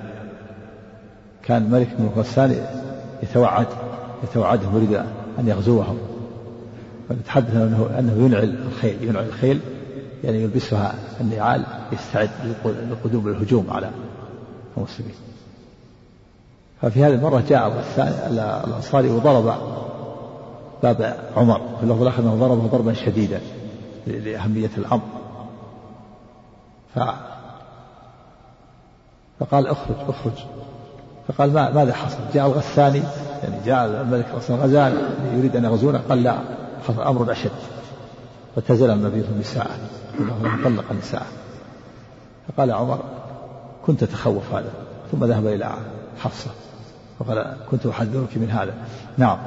كان 1.47 1.69
ملك 1.71 1.87
بن 1.99 2.09
غسان 2.15 2.65
يتوعد 3.23 3.67
يتوعدهم 4.23 4.75
يريد 4.75 4.93
أن 5.39 5.47
يغزوهم 5.47 5.97
فتحدث 7.09 7.55
أنه 7.55 7.89
أنه 7.99 8.25
ينعل 8.25 8.57
الخيل 8.67 9.03
ينعل 9.03 9.25
الخيل 9.25 9.59
يعني 10.23 10.43
يلبسها 10.43 10.95
النعال 11.21 11.63
يستعد 11.91 12.29
لقدوم 12.91 13.27
الهجوم 13.27 13.67
على 13.69 13.91
المسلمين. 14.77 15.15
ففي 16.81 17.03
هذه 17.03 17.13
المرة 17.13 17.43
جاء 17.49 17.83
الأنصاري 18.27 19.09
وضرب 19.09 19.55
باب 20.83 21.17
عمر. 21.35 21.59
في 21.77 21.83
اللفظ 21.83 22.01
الآخر 22.01 22.23
أنه 22.23 22.35
ضربه 22.35 22.67
ضربا 22.67 22.93
شديدا 22.93 23.41
لأهمية 24.07 24.71
الأمر. 24.77 25.07
ف 26.95 26.99
فقال 29.39 29.67
اخرج 29.67 29.95
اخرج. 30.07 30.33
فقال 31.27 31.53
ما 31.53 31.69
ماذا 31.69 31.93
حصل؟ 31.93 32.17
جاء 32.33 32.47
الغساني 32.47 33.03
يعني 33.43 33.55
جاء 33.65 33.85
الملك 33.85 34.25
غسان 34.35 34.57
غزان 34.57 34.97
يريد 35.33 35.55
أن 35.55 35.63
يغزونا 35.63 36.01
قال 36.09 36.23
لا 36.23 36.37
حصل 36.87 37.01
أمر 37.01 37.31
أشد. 37.31 37.51
فتزل 38.55 38.89
النبي 38.89 39.23
صلى 39.23 39.29
الله 39.29 39.61
عليه 39.61 39.73
وسلم 40.19 40.63
طلق 40.63 40.85
النساء. 40.91 41.25
فقال 42.47 42.71
عمر 42.71 42.99
كنت 43.85 44.03
تخوف 44.03 44.53
هذا 44.53 44.69
ثم 45.11 45.25
ذهب 45.25 45.47
إلى 45.47 45.71
حفصة. 46.23 46.49
فقال 47.19 47.57
كنت 47.71 47.85
أحذرك 47.85 48.37
من 48.37 48.49
هذا. 48.49 48.73
نعم. 49.17 49.37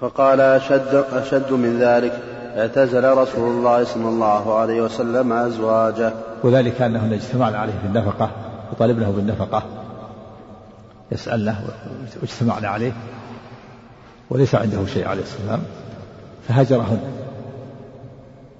فقال 0.00 0.40
أشد, 0.40 1.04
أشد 1.12 1.52
من 1.52 1.78
ذلك 1.78 2.22
اعتزل 2.56 3.04
رسول 3.04 3.50
الله 3.50 3.84
صلى 3.84 4.08
الله 4.08 4.58
عليه 4.58 4.82
وسلم 4.82 5.32
أزواجه. 5.32 6.12
وذلك 6.44 6.82
أنهن 6.82 7.12
اجتمعن 7.12 7.54
عليه 7.54 7.72
في 7.72 7.86
النفقة. 7.86 8.30
وطالبنه 8.72 9.10
بالنفقة 9.10 9.62
يسألنه 11.12 11.64
واجتمعن 12.22 12.64
عليه 12.64 12.92
وليس 14.30 14.54
عنده 14.54 14.86
شيء 14.86 15.08
عليه 15.08 15.22
السلام 15.22 15.62
فهجرهن 16.48 17.00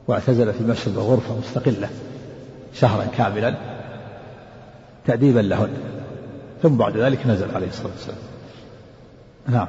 واعتزل 0.08 0.52
في 0.52 0.64
مشرب 0.64 0.98
غرفة 0.98 1.38
مستقلة 1.38 1.88
شهرا 2.74 3.04
كاملا 3.04 3.54
تأديبا 5.06 5.40
لهن 5.40 5.70
ثم 6.62 6.76
بعد 6.76 6.96
ذلك 6.96 7.26
نزل 7.26 7.54
عليه 7.54 7.68
الصلاة 7.68 7.92
والسلام. 7.92 8.18
نعم. 9.48 9.68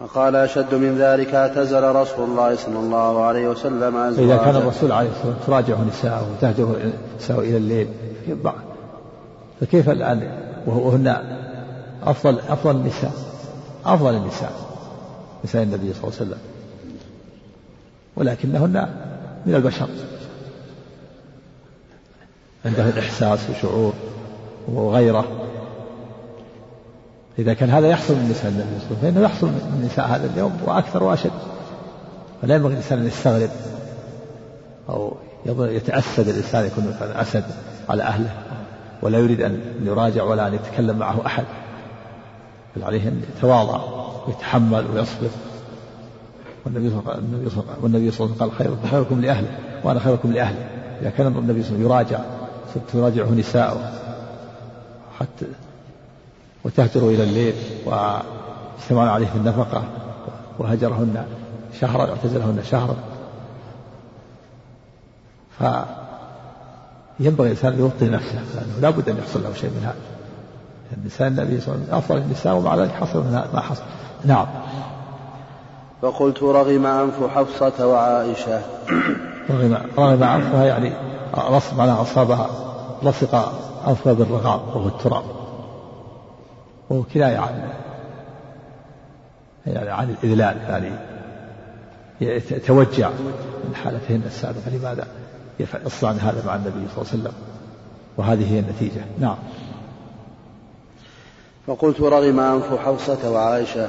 فقال 0.00 0.36
أشد 0.36 0.74
من 0.74 0.98
ذلك 0.98 1.34
اعتزل 1.34 1.82
رسول 1.82 2.30
الله 2.30 2.56
صلى 2.56 2.78
الله 2.78 3.24
عليه 3.24 3.48
وسلم 3.48 3.96
أزواجه 3.96 4.34
إذا 4.34 4.36
كان 4.36 4.56
الرسول 4.56 4.92
عليه 4.92 5.08
الصلاة 5.08 5.26
والسلام 5.26 5.62
تراجع 5.64 5.80
نساءه 5.82 6.32
وتهجر 6.32 6.92
نساءه 7.18 7.40
إلى 7.40 7.56
الليل. 7.56 7.88
فكيف 9.60 9.90
الآن؟ 9.90 10.32
وهن 10.66 11.16
أفضل 12.02 12.38
أفضل 12.48 12.76
النساء. 12.76 13.12
أفضل 13.86 14.14
النساء. 14.14 14.52
نساء 15.44 15.62
النبي 15.62 15.92
صلى 15.92 16.04
الله 16.04 16.16
عليه 16.20 16.30
وسلم. 16.30 16.38
ولكنهن 18.16 18.88
من 19.46 19.54
البشر. 19.54 19.88
عندهن 22.64 22.98
إحساس 22.98 23.38
وشعور 23.50 23.92
وغيرة. 24.68 25.39
إذا 27.38 27.54
كان 27.54 27.70
هذا 27.70 27.88
يحصل 27.88 28.14
من 28.14 28.28
نساء 28.30 28.50
النبي 28.50 28.66
صلى 28.66 28.76
الله 28.76 28.98
عليه 28.98 28.98
وسلم 28.98 29.12
فإنه 29.12 29.20
يحصل 29.20 29.46
من 29.46 29.88
نساء 29.92 30.06
هذا 30.06 30.30
اليوم 30.34 30.58
وأكثر 30.66 31.02
وأشد. 31.02 31.30
فلا 32.42 32.54
ينبغي 32.54 32.72
الإنسان 32.72 32.98
أن 32.98 33.06
يستغرب 33.06 33.50
أو 34.88 35.16
يتأسد 35.46 36.28
الإنسان 36.28 36.66
يكون 36.66 36.88
مثلا 36.88 37.22
أسد 37.22 37.44
على 37.88 38.02
أهله 38.02 38.30
ولا 39.02 39.18
يريد 39.18 39.40
أن 39.40 39.60
يراجع 39.82 40.22
ولا 40.22 40.46
أن 40.46 40.54
يتكلم 40.54 40.98
معه 40.98 41.26
أحد. 41.26 41.44
بل 42.76 42.84
عليه 42.84 43.08
أن 43.08 43.22
يتواضع 43.36 43.80
ويتحمل 44.26 44.84
ويصبر. 44.94 45.30
والنبي 46.66 46.90
صلى 46.90 47.00
الله 47.00 47.82
عليه 47.84 48.08
وسلم 48.08 48.34
قال 48.40 48.52
خير 48.52 48.70
خيركم 48.90 49.20
لأهله 49.20 49.48
وأنا 49.84 50.00
خيركم 50.00 50.32
لأهلي. 50.32 50.64
إذا 51.02 51.10
كان 51.10 51.26
النبي 51.26 51.62
صلى 51.62 51.76
الله 51.76 51.96
عليه 51.96 52.06
وسلم 52.06 52.18
يراجع 52.18 52.18
تراجعه 52.92 53.30
نساءه 53.30 53.92
حتى 55.18 55.46
وتهجر 56.64 57.08
إلى 57.08 57.22
الليل 57.22 57.54
واجتمعن 57.84 59.08
عليه 59.08 59.26
في 59.26 59.36
النفقة 59.36 59.82
وهجرهن 60.58 61.24
شهرا 61.80 62.02
واعتزلهن 62.02 62.62
شهرا. 62.70 62.96
فينبغي 67.18 67.46
الإنسان 67.46 67.72
أن 67.72 67.78
يوطي 67.78 68.08
نفسه 68.08 68.34
لأنه 68.34 68.80
لا 68.80 68.90
بد 68.90 69.08
أن 69.08 69.16
يحصل 69.18 69.42
له 69.42 69.52
شيء 69.54 69.70
من 69.70 69.82
هذا. 69.84 69.96
النساء 70.96 71.28
النبي 71.28 71.60
صلى 71.60 71.74
الله 71.74 71.84
عليه 71.86 71.86
وسلم 71.86 71.98
أفضل 71.98 72.16
النساء 72.16 72.54
ومع 72.56 72.76
ذلك 72.76 72.90
حصل 72.90 73.24
ما 73.54 73.60
حصل. 73.60 73.82
نعم. 74.24 74.46
فقلت 76.02 76.42
رغم 76.42 76.86
أنف 76.86 77.14
حفصة 77.34 77.86
وعائشة. 77.86 78.60
رغم 79.50 79.78
رغم 79.98 80.22
أنفها 80.22 80.64
يعني 80.64 80.92
رص 81.38 81.72
معناها 81.72 82.02
أصابها 82.02 82.50
لصق 83.02 83.52
أنفها 83.88 84.12
بالرغام 84.12 84.60
وهو 84.74 84.86
التراب. 84.86 85.39
وهو 86.90 87.02
كناية 87.02 87.38
عن 87.38 87.70
يعني 89.66 89.90
عن 89.90 90.10
الإذلال 90.10 90.56
يعني 90.68 90.90
يتوجع 92.20 93.10
من 93.64 93.74
حالتهن 93.74 94.22
السابقة. 94.26 94.70
لماذا 94.72 95.06
يصنع 95.86 96.10
هذا 96.10 96.42
مع 96.46 96.54
النبي 96.54 96.70
صلى 96.70 97.02
الله 97.02 97.10
عليه 97.12 97.20
وسلم؟ 97.22 97.32
وهذه 98.16 98.54
هي 98.54 98.58
النتيجة. 98.58 99.00
نعم. 99.18 99.36
فقلت 101.66 102.00
رغم 102.00 102.40
أنف 102.40 102.74
حفصة 102.74 103.30
وعائشة 103.30 103.88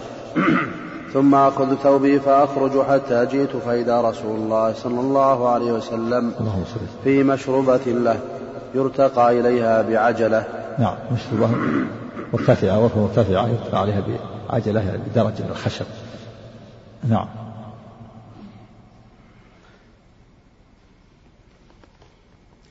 ثم 1.13 1.35
أخذ 1.35 1.75
ثوبي 1.75 2.19
فأخرج 2.19 2.81
حتى 2.81 3.25
جئت 3.25 3.55
فإذا 3.55 4.01
رسول 4.01 4.35
الله 4.35 4.73
صلى 4.73 4.99
الله 4.99 5.49
عليه 5.49 5.71
وسلم 5.71 6.33
في 7.03 7.23
مشربة 7.23 7.85
له 7.85 8.19
يرتقى 8.75 9.39
إليها 9.39 9.81
بعجلة. 9.81 10.43
نعم 10.79 10.95
مشربة 11.11 11.49
مرتفعة 12.33 12.77
غرفة 12.77 13.01
مرتفعة 13.01 13.47
يرتقى 13.47 13.79
عليها 13.79 14.03
بعجلة 14.49 14.81
يعني 14.81 14.97
بدرجة 14.97 15.43
من 15.43 15.49
الخشب. 15.49 15.85
نعم. 17.09 17.27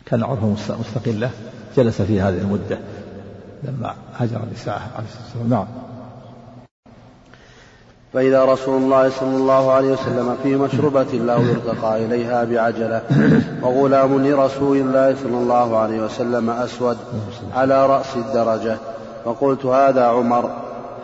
كان 0.06 0.22
عرفه 0.22 0.46
مستقلة 0.80 1.30
جلس 1.76 2.02
في 2.02 2.20
هذه 2.20 2.38
المدة 2.38 2.78
لما 3.62 3.94
هجر 4.14 4.42
النساء 4.42 4.74
عليه 4.74 5.06
الصلاة 5.08 5.24
والسلام. 5.24 5.48
نعم. 5.48 5.66
فإذا 8.12 8.44
رسول 8.44 8.82
الله 8.82 9.10
صلى 9.10 9.36
الله 9.36 9.72
عليه 9.72 9.92
وسلم 9.92 10.36
في 10.42 10.56
مشربة 10.56 11.02
له 11.02 11.40
يرتقى 11.40 12.04
إليها 12.04 12.44
بعجلة 12.44 13.02
وغلام 13.62 14.26
لرسول 14.26 14.76
الله 14.76 15.16
صلى 15.22 15.36
الله 15.36 15.78
عليه 15.78 16.00
وسلم 16.02 16.50
أسود 16.50 16.96
على 17.54 17.86
رأس 17.86 18.16
الدرجة 18.16 18.78
فقلت 19.24 19.66
هذا 19.66 20.04
عمر 20.06 20.50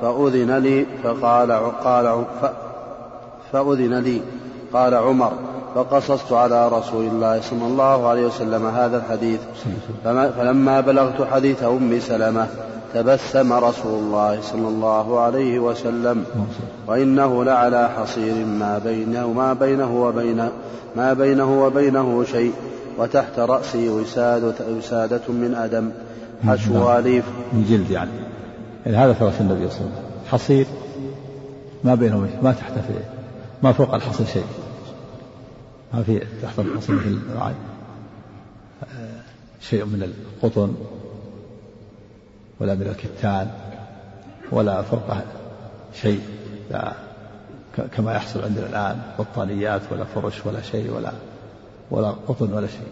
فأذن 0.02 0.58
لي 0.58 0.86
فقال 1.04 1.52
قال 1.84 2.24
فأذن 3.52 3.98
لي 3.98 4.20
قال 4.72 4.94
عمر 4.94 5.32
فقصصت 5.74 6.32
على 6.32 6.68
رسول 6.68 7.04
الله 7.04 7.40
صلى 7.40 7.66
الله 7.66 8.08
عليه 8.08 8.26
وسلم 8.26 8.66
هذا 8.66 8.96
الحديث. 8.96 9.40
فلما 10.04 10.80
بلغت 10.80 11.22
حديث 11.32 11.62
أم 11.62 12.00
سلمة 12.00 12.46
تبسم 12.94 13.52
رسول 13.52 13.98
الله 13.98 14.38
صلى 14.40 14.68
الله 14.68 15.20
عليه 15.20 15.58
وسلم. 15.58 16.24
وإنه 16.86 17.44
لعلى 17.44 17.88
حصير 17.96 18.46
ما 18.46 18.80
بينه 18.84 19.32
ما 19.32 19.52
بينه 19.52 20.02
وبين 20.02 20.48
ما 20.96 21.12
بينه 21.12 21.64
وبينه 21.64 22.24
شيء 22.24 22.52
وتحت 22.98 23.38
وسادة, 23.76 24.54
وسادة 24.78 25.20
من 25.28 25.54
أدم. 25.54 25.90
حشو 26.44 26.98
أليف 26.98 27.24
من 27.52 27.66
جلد 27.70 27.90
يعني. 27.90 28.10
يعني 28.86 28.96
هذا 28.96 29.12
فرس 29.12 29.40
النبي 29.40 29.70
صلى 29.70 29.80
الله 29.80 29.90
عليه 29.90 29.98
وسلم. 29.98 30.28
حصير 30.30 30.66
ما 31.84 31.94
بينه 31.94 32.28
ما 32.42 32.52
تحت 32.52 32.72
في 32.72 32.94
ما 33.62 33.72
فوق 33.72 33.94
الحصير 33.94 34.26
شيء. 34.26 34.44
ما 35.94 36.02
في 36.02 36.22
تحت 36.42 36.58
الحصير 36.58 36.94
مثل 36.94 37.18
شيء 39.60 39.84
من 39.84 40.02
القطن 40.02 40.74
ولا 42.60 42.74
من 42.74 42.82
الكتان 42.82 43.50
ولا 44.52 44.82
فوقه 44.82 45.22
شيء. 46.02 46.20
لا 46.70 46.92
كما 47.96 48.14
يحصل 48.14 48.44
عندنا 48.44 48.66
الآن 48.66 49.00
بطانيات 49.18 49.80
ولا 49.92 50.04
فرش 50.04 50.46
ولا 50.46 50.62
شيء 50.62 50.90
ولا 50.90 51.12
ولا 51.90 52.14
قطن 52.28 52.52
ولا 52.52 52.66
شيء. 52.66 52.88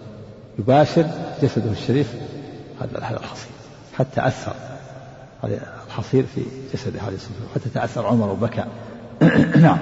يباشر 0.58 1.06
جسده 1.42 1.70
الشريف 1.70 2.14
هذا 2.80 2.98
هذا 2.98 3.16
الحصير 3.16 3.52
حتى 3.98 4.26
أثر 4.26 4.54
هذا 5.44 5.60
الحصير 5.86 6.24
في 6.34 6.42
جسده 6.74 7.02
عليه 7.02 7.16
الصلاة 7.16 7.32
والسلام 7.32 7.54
حتى 7.54 7.68
تأثر 7.68 8.06
عمر 8.06 8.28
وبكى. 8.28 8.64
نعم. 9.66 9.78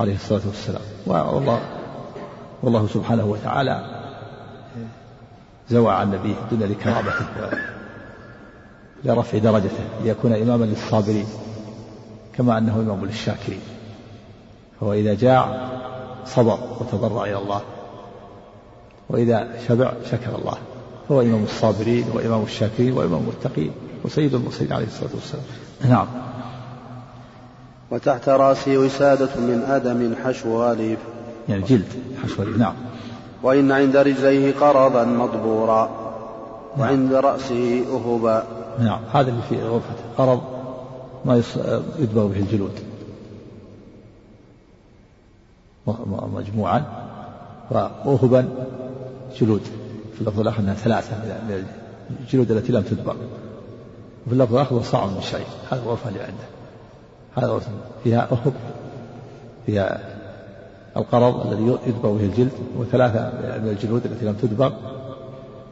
عليه 0.00 0.14
الصلاة 0.14 0.40
والسلام. 0.46 0.82
والله 1.06 1.60
والله 2.62 2.86
سبحانه 2.86 3.24
وتعالى 3.24 3.84
زوى 5.70 5.94
عن 5.94 6.10
نبيه 6.10 6.34
الدنيا 6.42 6.66
لكرامته 6.66 7.26
لرفع 9.04 9.38
درجته 9.38 9.84
ليكون 10.04 10.32
إماما 10.32 10.64
للصابرين 10.64 11.26
كما 12.32 12.58
أنه 12.58 12.74
إمام 12.74 13.04
للشاكرين. 13.04 13.60
فهو 14.80 14.92
إذا 14.92 15.14
جاع 15.14 15.68
صبر 16.24 16.58
وتضرع 16.80 17.24
إلى 17.24 17.38
الله 17.38 17.60
وإذا 19.08 19.48
شبع 19.68 19.92
شكر 20.10 20.38
الله. 20.38 20.58
هو 21.10 21.20
إمام 21.20 21.44
الصابرين 21.44 22.04
وإمام 22.14 22.42
الشاكرين 22.42 22.92
وإمام 22.92 23.20
المتقين 23.20 23.70
وسيد 24.04 24.34
المرسلين 24.34 24.72
عليه 24.72 24.86
الصلاة 24.86 25.10
والسلام. 25.14 25.44
نعم. 25.88 26.06
وتحت 27.90 28.28
رأسه 28.28 28.78
وسادة 28.78 29.36
من 29.36 29.62
أدم 29.68 30.14
حشو 30.24 30.62
غليف 30.62 30.98
يعني 31.48 31.62
جلد 31.62 31.88
حشو 32.22 32.42
غليف 32.42 32.56
نعم. 32.56 32.74
وإن 33.42 33.72
عند 33.72 33.96
رجليه 33.96 34.54
قرضا 34.54 35.04
مضبورا 35.04 35.90
وعند 36.78 37.14
رأسه 37.14 37.84
أهبا. 37.92 38.44
نعم. 38.78 39.00
هذا 39.12 39.30
اللي 39.30 39.42
في 39.48 39.62
غرفته 39.62 40.04
قرض 40.18 40.40
ما 41.24 41.42
يدبغ 41.98 42.26
به 42.26 42.38
الجلود. 42.38 42.72
مجموعا 46.34 46.84
وأهبا 47.70 48.48
جلود. 49.40 49.62
اللفظ 50.20 50.40
الآخر 50.40 50.60
أنها 50.60 50.74
ثلاثة 50.74 51.16
من 51.16 51.64
الجلود 52.20 52.50
التي 52.50 52.72
لم 52.72 52.82
تدبغ 52.82 53.14
وفي 54.26 54.32
اللفظ 54.32 54.54
الآخر 54.54 54.74
وصاع 54.74 55.06
من 55.06 55.22
شيء. 55.22 55.46
هذا 55.70 55.98
اللي 56.08 56.20
عنده. 56.20 56.58
هذا 57.36 57.46
غرفة 57.46 57.70
فيها 58.04 58.28
أهب 58.32 58.52
فيها 59.66 60.00
القرض 60.96 61.46
الذي 61.46 61.78
يدبغ 61.86 62.12
به 62.12 62.24
الجلد 62.24 62.52
وثلاثة 62.78 63.20
من 63.62 63.68
الجلود 63.68 64.06
التي 64.06 64.24
لم 64.24 64.34
تدبغ 64.42 64.72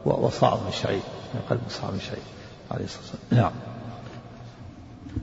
وصاع 0.05 0.53
من 0.53 0.71
شعير 0.71 1.01
قلب 1.49 1.59
صاع 1.69 1.91
من 1.91 1.99
شعير 1.99 2.23
عليه 2.71 2.85
الصلاة 2.85 3.03
والسلام. 3.03 3.43
نعم. 3.43 3.51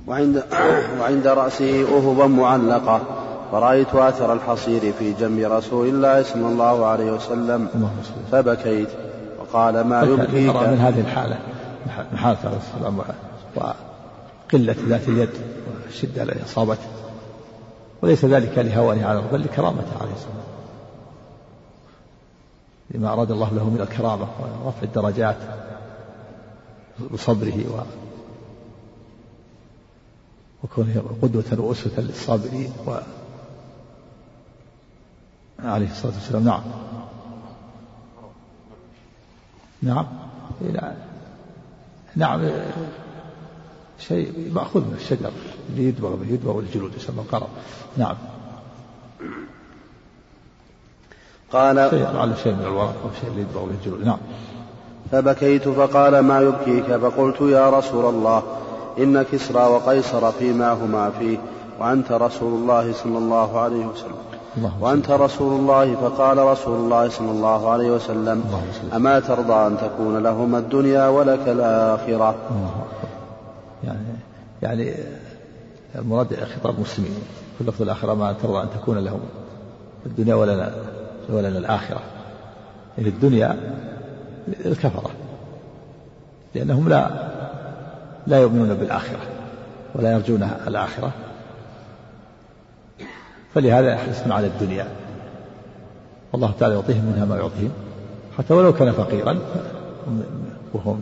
وعند 0.06 0.44
وعند 1.00 1.26
رأسه 1.26 1.96
أهبا 1.96 2.26
معلقة. 2.26 3.00
فرأيت 3.52 3.94
أثر 3.94 4.32
الحصير 4.32 4.92
في 4.92 5.12
جنب 5.12 5.38
رسول 5.52 5.88
الله 5.88 6.22
صلى 6.22 6.46
الله 6.46 6.86
عليه 6.86 7.12
وسلم. 7.12 7.68
فبكيت. 8.32 8.88
وقال 9.54 9.80
ما 9.80 10.02
يبكيك 10.02 10.56
من 10.56 10.78
هذه 10.78 11.00
الحالة. 11.00 11.38
الصلاة 12.32 12.54
والسلام 12.54 12.98
وقلة 13.56 14.76
ذات 14.88 15.08
اليد 15.08 15.30
والشدة 15.84 16.22
التي 16.22 16.44
أصابته. 16.44 16.86
وليس 18.02 18.24
ذلك 18.24 18.58
لهوانه 18.58 19.06
على 19.06 19.22
بل 19.32 19.40
لكرامته 19.40 19.98
عليه 20.00 20.12
الصلاة 20.12 20.34
والسلام. 20.36 20.44
لما 22.90 23.12
أراد 23.12 23.30
الله 23.30 23.54
له 23.54 23.64
من 23.64 23.80
الكرامة 23.80 24.26
ورفع 24.64 24.82
الدرجات 24.82 25.36
بصبره 27.12 27.64
و 27.74 27.82
وكونه 30.64 31.02
قدوة 31.22 31.44
وأسوة 31.58 31.92
للصابرين 31.98 32.72
و 32.86 32.96
عليه 35.58 35.90
الصلاة 35.90 36.12
والسلام. 36.12 36.44
نعم. 36.44 36.62
نعم. 39.84 40.06
نعم 42.16 42.40
شيء 43.98 44.50
مأخوذ 44.54 44.82
من 44.82 44.94
الشجر 44.94 45.30
اللي 45.70 45.88
يدبغ 45.88 46.14
به 46.14 46.26
يدبغ 46.26 46.58
الجلود 46.58 46.92
يسمى 46.96 47.20
القرض 47.20 47.48
نعم. 47.96 48.16
قال 51.52 51.90
شيء 51.90 52.10
لعل 52.14 52.38
شيء 52.42 52.54
من 52.54 52.62
الورق 52.62 52.96
أو 53.04 53.10
شيء 53.20 53.30
اللي 53.30 53.40
يدبغ 53.40 53.64
به 53.64 53.74
الجلود. 53.80 54.04
نعم. 54.04 54.18
فبكيت 55.12 55.68
فقال 55.68 56.20
ما 56.20 56.40
يبكيك؟ 56.40 56.84
فقلت 56.84 57.40
يا 57.40 57.70
رسول 57.70 58.14
الله 58.14 58.42
إن 58.98 59.22
كسرى 59.22 59.62
وقيصر 59.62 60.32
فيما 60.32 60.72
هما 60.72 61.10
فيه 61.10 61.38
وأنت 61.80 62.12
رسول 62.12 62.52
الله 62.52 62.92
صلى 62.92 63.18
الله 63.18 63.60
عليه 63.60 63.86
وسلم. 63.86 64.33
وأنت 64.80 65.10
رسول 65.10 65.60
الله 65.60 65.94
فقال 65.94 66.38
رسول 66.38 66.76
الله 66.76 67.08
صلى 67.08 67.30
الله 67.30 67.70
عليه 67.70 67.90
وسلم 67.90 68.44
أما 68.94 69.20
ترضى 69.20 69.66
أن 69.66 69.76
تكون 69.78 70.22
لهما 70.22 70.58
الدنيا 70.58 71.08
ولك 71.08 71.48
الآخرة. 71.48 72.34
يعني 73.84 73.98
يعني 74.62 74.94
المراد 75.94 76.34
خطاب 76.34 76.80
مسلمين 76.80 77.22
في 77.54 77.60
اللفظ 77.60 77.82
الآخر 77.82 78.14
ما 78.14 78.32
ترضى 78.32 78.62
أن 78.62 78.68
تكون 78.80 78.98
لهم 78.98 79.20
الدنيا 80.06 80.34
ولنا 80.34 80.74
ولنا 81.28 81.58
الآخرة. 81.58 82.00
يعني 82.98 83.08
الدنيا 83.08 83.56
الكفرة 84.66 85.10
لأنهم 86.54 86.88
لا 86.88 87.10
لا 88.26 88.38
يؤمنون 88.38 88.74
بالآخرة 88.74 89.20
ولا 89.94 90.12
يرجون 90.12 90.50
الآخرة. 90.66 91.12
فلهذا 93.54 93.92
يحرصون 93.92 94.32
على 94.32 94.46
الدنيا. 94.46 94.86
والله 96.32 96.52
تعالى 96.60 96.74
يعطيهم 96.74 97.04
منها 97.04 97.24
ما 97.24 97.36
يعطيهم. 97.36 97.70
حتى 98.38 98.54
ولو 98.54 98.72
كان 98.72 98.92
فقيرا 98.92 99.38
وهو 100.74 100.94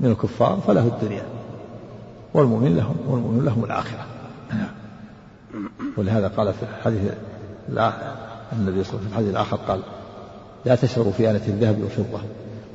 من 0.00 0.10
الكفار 0.10 0.58
فله 0.66 0.86
الدنيا. 0.86 1.22
والمؤمن 2.34 2.76
لهم 2.76 2.96
والمؤمن 3.08 3.44
لهم 3.44 3.64
الآخرة. 3.64 4.06
ولهذا 5.96 6.28
قال 6.28 6.52
في 6.52 6.62
الحديث 6.62 7.12
النبي 7.68 7.84
صلى 8.52 8.58
الله 8.58 8.60
عليه 8.60 8.80
وسلم 8.80 8.98
في 8.98 9.06
الحديث 9.06 9.30
الآخر 9.30 9.56
قال 9.56 9.80
لا 10.64 10.74
تشربوا 10.74 11.12
في 11.12 11.30
آنة 11.30 11.42
الذهب 11.48 11.80
والفضة 11.80 12.20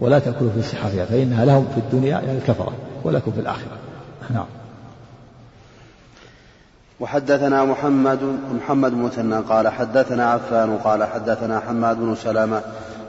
ولا 0.01 0.19
تأكلوا 0.19 0.51
في 0.51 0.61
صحافها 0.61 1.05
فإنها 1.05 1.45
لهم 1.45 1.67
في 1.73 1.79
الدنيا 1.79 2.09
يعني 2.09 2.37
الكفرة 2.37 2.73
ولكم 3.03 3.31
في 3.31 3.39
الآخرة. 3.39 3.77
نعم. 4.29 4.45
وحدثنا 6.99 7.65
محمد 7.65 8.19
محمد 8.53 8.93
مثنى 8.93 9.35
قال 9.35 9.67
حدثنا 9.67 10.31
عفان 10.31 10.77
قال 10.77 11.03
حدثنا 11.03 11.59
حماد 11.59 11.97
بن 11.99 12.15
سلامة 12.15 12.61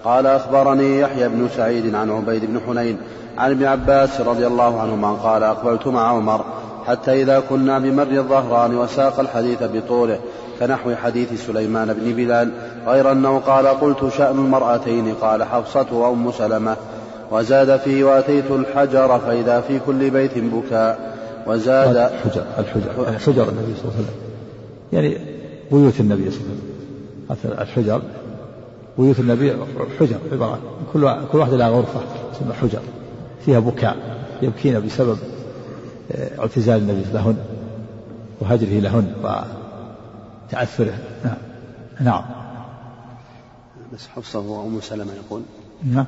قال 0.05 0.27
أخبرني 0.27 1.01
يحيى 1.01 1.29
بن 1.29 1.49
سعيد 1.57 1.95
عن 1.95 2.11
عبيد 2.11 2.45
بن 2.45 2.61
حنين 2.67 2.99
عن 3.39 3.51
ابن 3.51 3.65
عباس 3.65 4.21
رضي 4.21 4.47
الله 4.47 4.81
عنهما 4.81 5.13
قال 5.13 5.43
أقبلت 5.43 5.87
مع 5.87 6.09
عمر 6.09 6.45
حتى 6.87 7.23
إذا 7.23 7.41
كنا 7.41 7.79
بمر 7.79 8.03
الظهران 8.03 8.77
وساق 8.77 9.21
الحديث 9.21 9.59
بطوله 9.63 10.19
كنحو 10.61 10.95
حديث 10.95 11.47
سليمان 11.47 11.93
بن 11.93 12.13
بلال 12.13 12.51
غير 12.87 13.13
أنه 13.13 13.39
قال 13.39 13.67
قلت 13.67 14.13
شأن 14.19 14.39
المرأتين 14.39 15.15
قال 15.15 15.45
حفصة 15.45 15.87
وأم 15.93 16.33
سلمة 16.33 16.77
وزاد 17.31 17.77
فيه 17.77 18.05
وأتيت 18.05 18.51
الحجر 18.51 19.19
فإذا 19.19 19.61
في 19.61 19.79
كل 19.87 20.11
بيت 20.11 20.39
بكاء 20.39 21.18
وزاد 21.47 21.97
الحجر 21.97 22.45
الحجر 22.59 23.19
حجر 23.19 23.49
النبي 23.49 23.75
صلى 23.75 23.85
الله 23.85 23.95
عليه 23.95 24.05
وسلم. 24.05 24.15
يعني 24.93 25.19
بيوت 25.73 26.01
النبي 26.01 26.31
صلى 26.31 26.41
الله 26.41 26.57
عليه 27.31 27.41
وسلم. 27.41 27.61
الحجر 27.61 28.03
بيوت 28.99 29.19
النبي 29.21 29.57
حجر 30.01 30.17
عبارة 30.33 30.61
كل 30.93 31.27
كل 31.33 31.39
واحدة 31.39 31.57
لها 31.57 31.69
غرفة 31.69 32.01
تسمى 32.33 32.53
حجر. 32.53 32.81
فيها 33.45 33.59
بكاء 33.59 33.97
يبكين 34.43 34.87
بسبب 34.87 35.19
آه، 36.13 36.41
اعتزال 36.41 36.79
النبي 36.79 37.05
لهن 37.13 37.37
وهجره 38.41 38.81
لهن 38.81 39.13
وتعثره 40.49 40.99
نعم. 41.25 41.37
نعم. 42.01 42.25
بس 43.95 44.07
حفصة 44.07 44.39
وأم 44.39 44.81
سلمة 44.81 45.13
يقول. 45.27 45.43
نعم. 45.85 46.07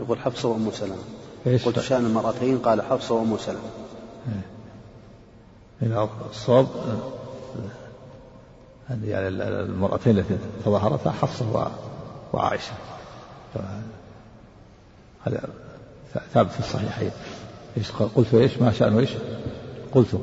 يقول 0.00 0.18
حفصة 0.18 0.48
وأم 0.48 0.70
سلمة. 0.72 0.94
إيش؟ 1.46 1.64
قلت 1.64 1.80
شأن 1.80 2.06
المرأتين 2.06 2.58
قال 2.58 2.82
حفصة 2.82 3.14
وأم 3.14 3.36
سلمة. 3.38 3.58
إيه. 4.28 4.53
الصواب 6.30 6.66
يعني 9.04 9.28
المرأتين 9.28 10.18
التي 10.18 10.38
تظاهرتا 10.64 11.10
حفصة 11.10 11.70
وعائشة. 12.32 12.72
هذا 15.24 15.48
ثابت 16.34 16.50
في 16.50 16.60
الصحيحين. 16.60 17.10
إيش 17.76 17.90
قلت 17.92 18.34
إيش؟ 18.34 18.58
ما 18.58 18.72
شأنه 18.72 18.98
إيش؟ 18.98 19.10
قلت. 19.94 20.18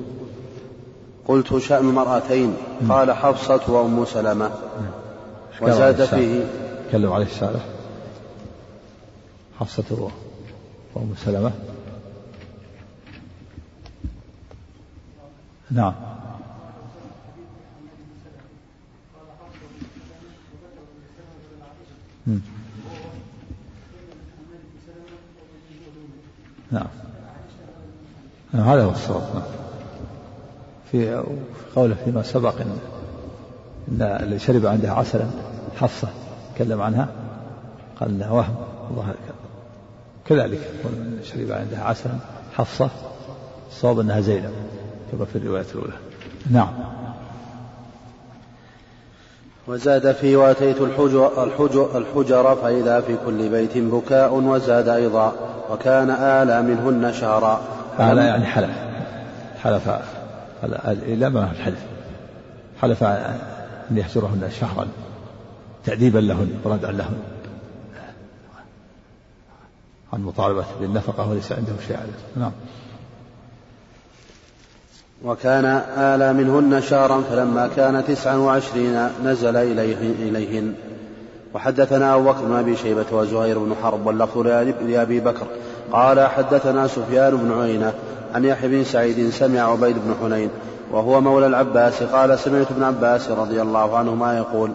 قلت 1.27 1.57
شأن 1.57 1.89
المرأتين. 1.89 2.57
قال 2.89 3.11
حفصة 3.11 3.61
وأم 3.67 4.05
سلمة. 4.05 4.51
وزاد 5.61 6.05
فيه 6.05 6.43
تكلم 6.89 7.11
عليه 7.13 7.25
الشارع 7.25 7.59
حفصة 9.59 10.09
وأم 10.95 11.13
سلمة. 11.25 11.51
نعم. 15.71 15.93
نعم. 26.71 26.87
نعم 28.53 28.63
هذا 28.63 28.83
هو 28.83 28.91
الصواب. 28.91 29.21
نعم. 29.35 29.43
في 30.91 31.23
قوله 31.75 31.95
فيما 32.05 32.23
سبق 32.23 32.61
ان 32.61 32.79
إن 33.87 34.01
اللي 34.01 34.39
شرب 34.39 34.65
عندها 34.65 34.91
عسلا 34.93 35.25
حفصة 35.75 36.07
تكلم 36.55 36.81
عنها 36.81 37.07
قال 37.99 38.09
انها 38.09 38.31
وهم 38.31 38.55
الله 38.91 39.13
كذلك 40.25 40.59
شرب 41.23 41.51
عندها 41.51 41.83
عسلا 41.83 42.13
حفصة 42.53 42.89
الصواب 43.69 43.99
أنها 43.99 44.21
زينب. 44.21 44.53
كما 45.11 45.25
في 45.25 45.35
الرواية 45.35 45.65
الأولى. 45.75 45.93
نعم. 46.51 46.69
وزاد 49.67 50.11
في 50.11 50.35
واتيت 50.35 50.81
الحجر, 50.81 51.43
الحجر, 51.43 51.97
الحجر 51.97 52.55
فإذا 52.55 53.01
في 53.01 53.15
كل 53.25 53.49
بيت 53.49 53.77
بكاء 53.77 54.33
وزاد 54.33 54.87
أيضا 54.87 55.33
وكان 55.71 56.09
آلى 56.09 56.61
منهن 56.61 57.13
شهرا. 57.13 57.61
آلى 57.99 58.21
يعني 58.21 58.45
حلف. 58.45 58.77
حلف 59.63 59.89
إلى 60.85 61.29
ما 61.29 61.51
الحلف 61.51 61.79
حلف. 62.81 63.03
أن 63.91 63.97
يحجرهن 63.97 64.49
شهرا 64.59 64.87
تأديبا 65.85 66.19
لهن 66.19 66.59
وردعا 66.63 66.91
لهن. 66.91 67.17
عن 70.13 70.21
مطالبة 70.21 70.65
بالنفقة 70.81 71.29
وليس 71.29 71.51
عنده 71.51 71.73
شيء 71.87 71.97
عليه 71.97 72.13
نعم. 72.35 72.51
وكان 75.25 75.65
آلى 75.97 76.33
منهن 76.33 76.81
شهرا 76.81 77.23
فلما 77.31 77.69
كان 77.75 78.03
تسعا 78.07 78.35
وعشرين 78.35 79.07
نزل 79.25 79.55
إليه 79.57 80.29
إليهن. 80.29 80.73
وحدثنا 81.53 82.15
أبو 82.15 82.23
بكر 82.23 82.41
بن 82.41 82.55
أبي 82.55 82.75
شيبة 82.75 83.05
وزهير 83.11 83.59
بن 83.59 83.75
حرب 83.83 84.07
واللفظ 84.07 84.37
لأبي 84.87 85.19
بكر. 85.19 85.45
قال 85.91 86.19
حدثنا 86.19 86.87
سفيان 86.87 87.37
بن 87.37 87.61
عيينة 87.61 87.93
عن 88.35 88.45
يحيى 88.45 88.69
بن 88.69 88.83
سعيد 88.83 89.29
سمع 89.29 89.59
عبيد 89.59 89.95
بن 89.95 90.15
حنين 90.21 90.49
وهو 90.91 91.21
مولى 91.21 91.47
العباس 91.47 92.03
قال 92.03 92.39
سمعت 92.39 92.71
ابن 92.71 92.83
عباس 92.83 93.29
رضي 93.29 93.61
الله 93.61 93.97
عنهما 93.97 94.37
يقول 94.37 94.71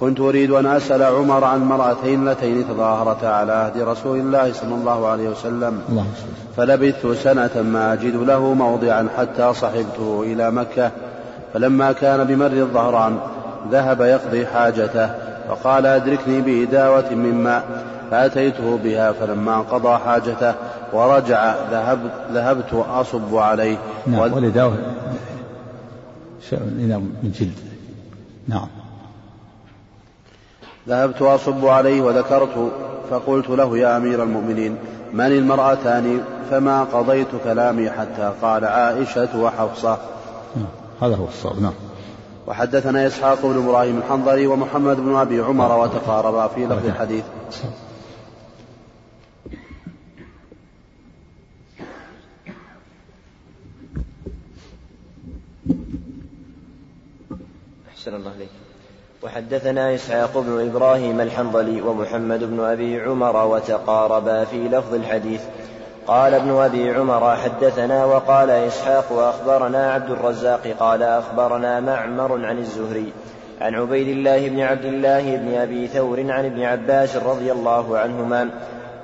كنت 0.00 0.20
أريد 0.20 0.50
أن 0.50 0.66
أسأل 0.66 1.02
عمر 1.02 1.44
عن 1.44 1.64
مرأتين 1.64 2.28
اللتين 2.28 2.68
تظاهرتا 2.68 3.26
على 3.26 3.52
عهد 3.52 3.78
رسول 3.78 4.18
الله 4.18 4.52
صلى 4.52 4.74
الله 4.74 5.06
عليه 5.08 5.28
وسلم. 5.28 5.80
الله 5.88 6.06
فلبثت 6.56 7.06
سنة 7.06 7.62
ما 7.62 7.92
أجد 7.92 8.16
له 8.16 8.54
موضعا 8.54 9.08
حتى 9.18 9.54
صحبته 9.54 10.22
إلى 10.22 10.50
مكة. 10.50 10.90
فلما 11.54 11.92
كان 11.92 12.24
بمر 12.24 12.46
الظهران 12.46 13.18
ذهب 13.70 14.00
يقضي 14.00 14.46
حاجته 14.46 15.10
فقال 15.48 15.86
أدركني 15.86 16.40
بإداوة 16.40 17.14
من 17.14 17.34
ماء 17.34 17.84
فأتيته 18.10 18.78
بها. 18.84 19.12
فلما 19.12 19.60
قضى 19.60 19.98
حاجته 19.98 20.54
ورجع 20.92 21.54
ذهبت, 21.70 22.10
ذهبت 22.32 22.84
أصب 22.90 23.36
عليه. 23.36 23.76
نعم 24.06 24.20
والإداوة 24.20 24.76
شيء 26.50 26.58
من 26.58 27.32
جلد 27.40 27.58
نعم. 28.48 28.68
ذهبت 30.88 31.22
أصب 31.22 31.66
عليه 31.66 32.00
وذكرت 32.00 32.72
فقلت 33.10 33.48
له 33.48 33.78
يا 33.78 33.96
أمير 33.96 34.22
المؤمنين 34.22 34.76
من 35.12 35.26
المرأتان؟ 35.26 36.24
فما 36.50 36.84
قضيت 36.84 37.28
كلامي 37.44 37.90
حتى 37.90 38.32
قال 38.42 38.64
عائشة 38.64 39.40
وحفصة. 39.40 39.98
هذا 41.02 41.16
هو 41.16 41.24
الصواب 41.24 41.62
نعم. 41.62 41.72
وحدثنا 42.46 43.06
إسحاق 43.06 43.46
بن 43.46 43.68
إبراهيم 43.68 43.98
الحنظلي 43.98 44.46
ومحمد 44.46 44.96
بن 44.96 45.16
أبي 45.16 45.40
عمر 45.40 45.78
وتقاربا 45.78 46.46
في 46.46 46.66
لفظ 46.66 46.86
الحديث. 46.86 47.24
أحسن 57.88 58.14
الله 58.14 58.30
عليك 58.30 58.65
وحدثنا 59.26 59.94
إسحاق 59.94 60.38
بن 60.38 60.68
إبراهيم 60.68 61.20
الحنظلي 61.20 61.82
ومحمد 61.82 62.44
بن 62.44 62.60
أبي 62.60 63.00
عمر 63.00 63.46
وتقاربا 63.46 64.44
في 64.44 64.68
لفظ 64.68 64.94
الحديث. 64.94 65.40
قال 66.06 66.34
ابن 66.34 66.50
أبي 66.50 66.90
عمر 66.90 67.36
حدثنا 67.36 68.04
وقال 68.04 68.50
إسحاق 68.50 69.12
وأخبرنا 69.12 69.92
عبد 69.92 70.10
الرزاق 70.10 70.68
قال 70.80 71.02
أخبرنا 71.02 71.80
معمر 71.80 72.46
عن 72.46 72.58
الزهري 72.58 73.12
عن 73.60 73.74
عبيد 73.74 74.08
الله 74.08 74.48
بن 74.48 74.60
عبد 74.60 74.84
الله 74.84 75.36
بن 75.36 75.54
أبي 75.54 75.86
ثور 75.86 76.20
عن 76.20 76.44
ابن 76.44 76.62
عباس 76.62 77.16
رضي 77.16 77.52
الله 77.52 77.98
عنهما 77.98 78.50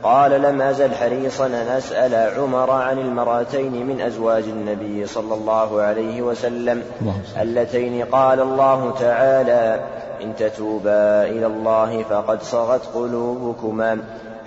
قال 0.02 0.42
لم 0.42 0.62
أزل 0.62 0.94
حريصا 0.94 1.46
أن 1.46 1.52
أسأل 1.52 2.38
عمر 2.38 2.70
عن 2.70 2.98
المرأتين 2.98 3.86
من 3.86 4.00
أزواج 4.00 4.42
النبي 4.42 5.06
صلى 5.06 5.34
الله 5.34 5.82
عليه 5.82 6.22
وسلم 6.22 6.82
اللتين 7.40 8.04
قال 8.04 8.40
الله 8.40 8.94
تعالى 9.00 9.80
إن 10.22 10.36
تتوبا 10.36 11.22
إلى 11.22 11.46
الله 11.46 12.02
فقد 12.02 12.42
صغت 12.42 12.86
قلوبكما 12.94 13.98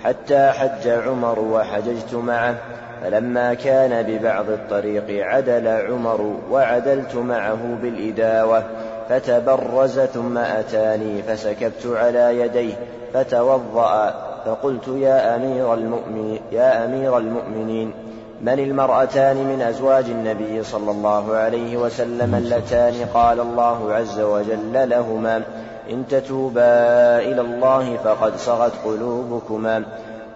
حتى 0.04 0.50
حج 0.50 0.88
عمر 0.88 1.38
وحججت 1.38 2.14
معه 2.14 2.54
فلما 3.02 3.54
كان 3.54 4.02
ببعض 4.02 4.50
الطريق 4.50 5.26
عدل 5.26 5.68
عمر 5.68 6.36
وعدلت 6.50 7.14
معه 7.14 7.78
بالإداوة 7.82 8.64
فتبرز 9.08 10.00
ثم 10.00 10.38
أتاني 10.38 11.22
فسكبت 11.22 11.86
على 11.86 12.40
يديه 12.40 12.74
فتوضأ 13.14 14.25
فقلت 14.46 14.88
يا 14.88 15.36
أمير 15.36 15.74
المؤمنين 15.74 16.40
يا 16.52 16.84
أمير 16.84 17.18
المؤمنين 17.18 17.92
من 18.40 18.58
المرأتان 18.58 19.36
من 19.36 19.62
أزواج 19.62 20.04
النبي 20.04 20.62
صلى 20.62 20.90
الله 20.90 21.36
عليه 21.36 21.76
وسلم 21.76 22.34
اللتان 22.34 22.94
قال 23.14 23.40
الله 23.40 23.92
عز 23.92 24.20
وجل 24.20 24.90
لهما 24.90 25.42
إن 25.90 26.08
تتوبا 26.08 27.18
إلى 27.18 27.40
الله 27.40 27.96
فقد 27.96 28.36
صغت 28.36 28.72
قلوبكما. 28.84 29.82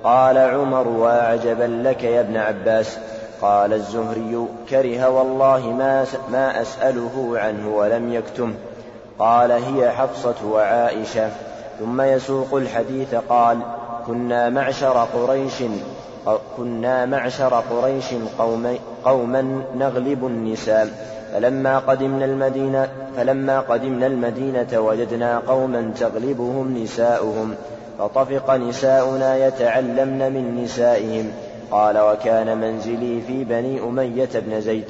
قال 0.04 0.38
عمر 0.38 0.88
وعجبا 0.88 1.82
لك 1.88 2.04
يا 2.04 2.20
ابن 2.20 2.36
عباس. 2.36 2.98
قال 3.42 3.72
الزهري 3.72 4.46
كره 4.70 5.08
والله 5.08 5.66
ما, 5.66 6.04
ما 6.32 6.62
أسأله 6.62 7.32
عنه 7.34 7.76
ولم 7.76 8.12
يكتمه 8.12 8.54
قال 9.18 9.52
هي 9.52 9.90
حفصة 9.90 10.46
وعائشة. 10.46 11.28
ثم 11.80 12.00
يسوق 12.00 12.54
الحديث 12.54 13.14
قال 13.14 13.58
كنا 14.06 14.48
معشر 14.48 15.06
قريش 15.14 15.62
كنا 16.56 17.06
معشر 17.06 17.54
قريش 17.70 18.04
قوما, 18.38 18.74
قوما 19.04 19.62
نغلب 19.76 20.26
النساء. 20.26 20.88
فلما 21.32 21.78
قدمنا 21.78 22.24
المدينة 22.24 22.88
فلما 23.16 23.60
قدمنا 23.60 24.06
المدينة 24.06 24.80
وجدنا 24.80 25.38
قوما 25.38 25.92
تغلبهم 26.00 26.78
نساؤهم. 26.82 27.54
فطفق 27.98 28.50
نساؤنا 28.54 29.46
يتعلمن 29.46 30.32
من 30.32 30.64
نسائهم. 30.64 31.32
قال 31.70 31.98
وكان 31.98 32.58
منزلي 32.58 33.20
في 33.20 33.44
بني 33.44 33.80
أمية 33.80 34.28
بن 34.34 34.60
زيد 34.60 34.84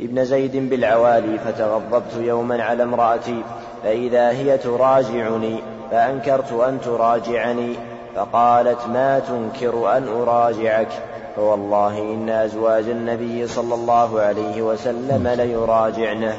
ابن 0.00 0.24
زيد 0.24 0.70
بالعوالي 0.70 1.38
فتغضبت 1.38 2.16
يوما 2.20 2.62
على 2.62 2.82
امرأتي 2.82 3.42
فإذا 3.84 4.30
هي 4.30 4.58
تراجعني 4.58 5.58
فأنكرت 5.90 6.52
أن 6.52 6.78
تراجعني. 6.80 7.76
فقالت 8.16 8.86
ما 8.86 9.18
تنكر 9.18 9.96
أن 9.96 10.08
أراجعك؟ 10.08 10.88
فوالله 11.36 11.98
إن 12.14 12.28
أزواج 12.28 12.88
النبي 12.88 13.46
صلى 13.46 13.74
الله 13.74 14.20
عليه 14.20 14.62
وسلم 14.62 15.28
ليراجعنه 15.28 16.36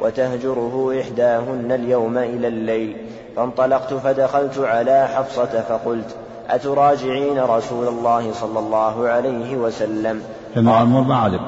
وتهجره 0.00 1.00
إحداهن 1.00 1.72
اليوم 1.72 2.18
إلى 2.18 2.48
الليل. 2.48 2.96
فانطلقت 3.36 3.94
فدخلت 3.94 4.58
على 4.58 5.08
حفصة 5.08 5.60
فقلت 5.60 6.16
أتراجعين 6.50 7.38
رسول 7.38 7.88
الله 7.88 8.32
صلى 8.32 8.58
الله 8.58 9.08
عليه 9.08 9.56
وسلم؟ 9.56 10.22
لأن 10.56 10.68
عمر 10.68 11.00
ما 11.00 11.16
علم 11.16 11.40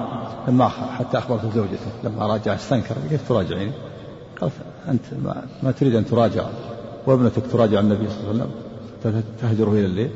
لما 0.49 0.69
حتى 0.69 1.19
أخبرت 1.19 1.41
زوجته 1.55 1.91
لما 2.05 2.27
راجع 2.27 2.55
استنكر 2.55 2.95
كيف 3.11 3.29
تراجعين؟ 3.29 3.73
قال 4.41 4.51
أنت 4.89 5.05
ما, 5.25 5.43
ما 5.63 5.73
تريد 5.73 5.95
أن 5.95 6.07
تراجع 6.07 6.45
وابنتك 7.07 7.43
تراجع 7.53 7.81
النبي 7.81 8.09
صلى 8.09 8.21
الله 8.21 8.29
عليه 8.29 8.41
وسلم. 8.41 8.64
تهجره 9.41 9.71
إلى 9.71 9.87
الليل؟ 9.87 10.11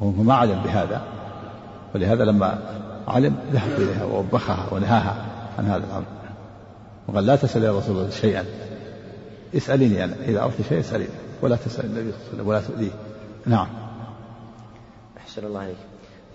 وهو 0.00 0.10
ما 0.10 0.34
علم 0.34 0.62
بهذا. 0.62 1.02
ولهذا 1.94 2.24
لما 2.24 2.58
علم 3.08 3.36
ذهب 3.52 3.70
إليها 3.78 4.04
ووبخها 4.04 4.66
ونهاها 4.72 5.16
عن 5.58 5.64
هذا 5.64 5.84
الأمر. 5.84 6.04
وقال 7.08 7.26
لا 7.26 7.36
تسأل 7.36 7.64
يا 7.64 7.78
رسول 7.78 7.96
الله 7.96 8.10
شيئا. 8.10 8.44
اسأليني 9.56 10.04
أنا. 10.04 10.14
إذا 10.24 10.42
أردت 10.42 10.62
شيء 10.68 10.80
اسأليني. 10.80 11.10
ولا 11.42 11.56
تسأل 11.56 11.84
النبي 11.84 12.12
صلى 12.12 12.12
الله 12.12 12.24
عليه 12.24 12.34
وسلم 12.34 12.48
ولا 12.48 12.60
تؤذيه. 12.60 12.90
نعم. 13.46 13.68
أحسن 15.18 15.46
الله 15.46 15.60
عليك 15.60 15.76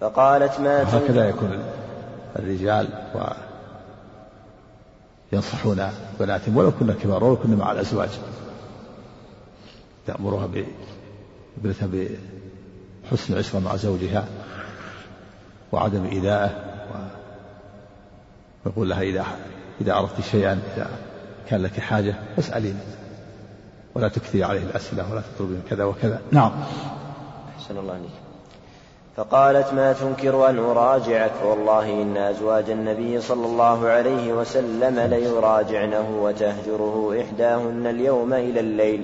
فقالت 0.01 0.59
ما 0.59 0.97
هكذا 0.97 1.29
يكون 1.29 1.59
الرجال 2.39 2.87
و 3.15 3.19
ينصحون 5.33 5.89
بناتهم 6.19 6.57
ولو 6.57 6.71
كنا 6.71 6.93
كبار 7.03 7.23
ولو 7.23 7.35
كنا 7.35 7.55
مع 7.55 7.71
الأزواج. 7.71 8.09
تأمرها 10.07 10.47
بابنتها 11.63 11.87
بحسن 13.11 13.33
العشرة 13.33 13.59
مع 13.59 13.75
زوجها 13.75 14.25
وعدم 15.71 16.05
إيذائه 16.05 16.67
ويقول 18.65 18.89
لها 18.89 19.01
إذا 19.01 19.25
إذا 19.81 19.93
أردت 19.93 20.21
شيئا 20.31 20.59
إذا 20.75 20.89
كان 21.49 21.61
لك 21.61 21.79
حاجة 21.79 22.15
فاسأليني 22.35 22.79
ولا 23.95 24.07
تكثري 24.07 24.43
عليه 24.43 24.63
الأسئلة 24.63 25.11
ولا 25.11 25.21
تطلبين 25.21 25.61
كذا 25.69 25.83
وكذا. 25.83 26.21
نعم. 26.31 26.51
أحسن 27.57 27.77
الله 27.77 27.93
عليك 27.93 28.09
فقالت 29.17 29.73
ما 29.73 29.93
تنكر 29.93 30.49
أن 30.49 30.59
أراجعك؟ 30.59 31.31
والله 31.45 32.01
إن 32.01 32.17
أزواج 32.17 32.69
النبي 32.69 33.21
صلى 33.21 33.45
الله 33.45 33.87
عليه 33.87 34.33
وسلم 34.33 34.99
ليراجعنه 34.99 36.19
وتهجره 36.21 37.21
إحداهن 37.21 37.87
اليوم 37.87 38.33
إلى 38.33 38.59
الليل. 38.59 39.03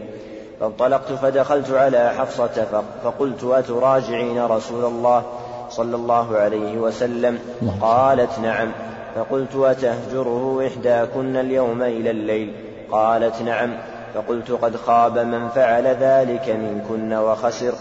فانطلقت 0.60 1.12
فدخلت 1.12 1.72
على 1.72 2.10
حفصة 2.18 2.84
فقلت 3.04 3.44
أتراجعين 3.44 4.46
رسول 4.46 4.86
الله 4.86 5.24
صلى 5.70 5.96
الله 5.96 6.38
عليه 6.38 6.78
وسلم؟ 6.78 7.40
قالت 7.82 8.40
نعم. 8.40 8.72
فقلت 9.16 9.56
أتهجره 9.56 10.68
إحداكن 10.68 11.36
اليوم 11.36 11.82
إلى 11.82 12.10
الليل؟ 12.10 12.54
قالت 12.92 13.42
نعم. 13.42 13.74
فقلت 14.14 14.52
قد 14.52 14.76
خاب 14.76 15.18
من 15.18 15.50
فعل 15.50 15.88
ذلك 15.88 16.50
منكن 16.50 17.14
وخسر. 17.14 17.74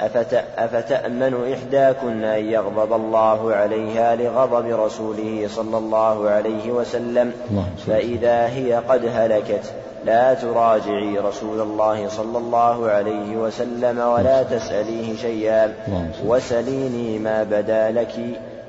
أفت 0.00 0.44
أفتأمن 0.58 1.52
إحداكن 1.52 2.24
أن 2.24 2.44
يغضب 2.44 2.92
الله 2.92 3.54
عليها 3.54 4.16
لغضب 4.16 4.66
رسوله 4.66 5.48
صلى 5.50 5.78
الله 5.78 6.30
عليه 6.30 6.70
وسلم؟ 6.72 7.32
فإذا 7.86 8.46
هي 8.46 8.74
قد 8.74 9.10
هلكت. 9.14 9.72
لا 10.04 10.34
تراجعي 10.34 11.18
رسول 11.18 11.60
الله 11.60 12.08
صلى 12.08 12.38
الله 12.38 12.90
عليه 12.90 13.36
وسلم 13.36 13.98
ولا 13.98 14.42
تسأليه 14.42 15.16
شيئا. 15.16 15.74
وسليني 16.26 17.18
ما 17.18 17.42
بدا 17.42 17.90
لك 17.90 18.14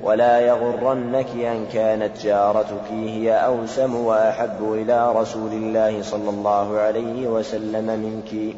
ولا 0.02 0.40
يغرنك 0.40 1.26
أن 1.36 1.66
كانت 1.72 2.10
جارتك 2.22 2.90
هي 2.90 3.32
أوسم 3.32 3.94
وأحب 3.94 4.72
إلى 4.72 5.12
رسول 5.12 5.52
الله 5.52 6.02
صلى 6.02 6.30
الله 6.30 6.78
عليه 6.78 7.28
وسلم 7.28 7.86
منك. 7.86 8.56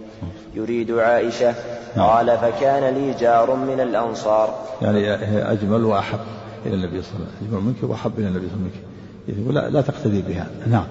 يريد 0.54 0.90
عائشة. 0.90 1.54
نعم. 1.96 2.06
قال 2.06 2.38
فكان 2.38 2.94
لي 2.94 3.14
جار 3.20 3.54
من 3.54 3.80
الأنصار. 3.80 4.54
يعني 4.82 4.98
هي 5.06 5.52
أجمل 5.52 5.85
وأحب 5.85 6.18
إلى 6.66 6.74
النبي 6.74 7.02
صلى 7.02 7.12
الله 7.14 7.26
عليه 7.26 7.37
وسلم 7.37 7.48
أجمل 7.48 7.61
منك 7.61 7.90
وأحب 7.90 8.12
إلى 8.18 8.28
النبي 8.28 8.48
صلى 8.48 8.56
الله 8.56 8.70
عليه 8.70 8.82
وسلم 9.28 9.44
منك. 9.46 9.54
لا, 9.54 9.70
لا 9.70 9.80
تقتدي 9.80 10.22
بها. 10.22 10.46
نعم. 10.66 10.87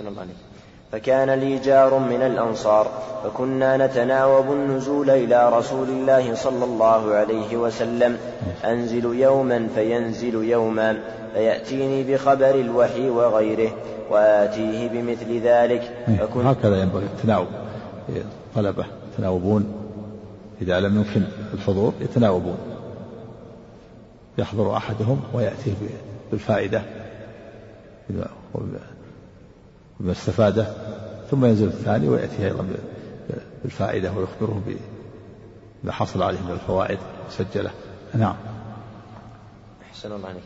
الله 0.00 0.20
عليك 0.20 0.36
فكان 0.92 1.30
لي 1.30 1.58
جار 1.58 1.98
من 1.98 2.22
الأنصار 2.22 2.86
فكنا 3.24 3.86
نتناوب 3.86 4.52
النزول 4.52 5.10
إلى 5.10 5.58
رسول 5.58 5.88
الله 5.88 6.34
صلى 6.34 6.64
الله 6.64 7.14
عليه 7.14 7.56
وسلم. 7.56 8.18
أنزل 8.64 9.04
يوما 9.04 9.68
فينزل 9.74 10.34
يوما 10.34 11.00
فيأتيني 11.34 12.14
بخبر 12.14 12.54
الوحي 12.54 13.10
وغيره 13.10 13.70
وآتيه 14.10 14.88
بمثل 14.88 15.40
ذلك. 15.40 15.82
فكن 16.18 16.46
هكذا 16.46 16.80
ينبغي 16.80 17.04
التناوب. 17.04 17.46
طلبة 18.54 18.84
يتناوبون. 19.12 19.72
إذا 20.62 20.80
لم 20.80 20.96
يمكن 20.96 21.22
الحضور 21.54 21.92
يتناوبون. 22.00 22.58
يحضر 24.38 24.76
أحدهم 24.76 25.20
ويأتيه 25.34 25.72
بالفائدة. 26.30 26.82
بما 30.00 30.12
استفاده 30.12 30.66
ثم 31.30 31.44
ينزل 31.44 31.66
الثاني 31.66 32.08
ويأتي 32.08 32.46
أيضا 32.46 32.66
بالفائدة 33.62 34.12
ويخبره 34.12 34.62
بما 35.82 35.92
حصل 35.92 36.22
عليه 36.22 36.38
من 36.38 36.50
الفوائد 36.50 36.98
المسجلة 37.22 37.70
نعم. 38.14 38.34
أحسن 39.90 40.12
الله 40.12 40.28
عليك. 40.28 40.42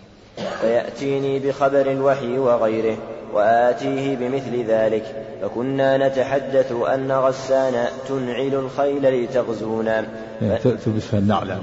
فيأتيني 0.61 1.38
بخبر 1.38 1.90
الوحي 1.90 2.38
وغيره 2.38 2.98
وآتيه 3.34 4.16
بمثل 4.16 4.64
ذلك. 4.64 5.24
فكنا 5.42 6.08
نتحدث 6.08 6.72
أن 6.72 7.12
غسان 7.12 7.88
تنعل 8.08 8.54
الخيل 8.54 9.24
لتغزونا. 9.24 10.06
يعني 10.42 10.58
تلبسها 10.58 11.18
النعل 11.18 11.48
يعني 11.48 11.62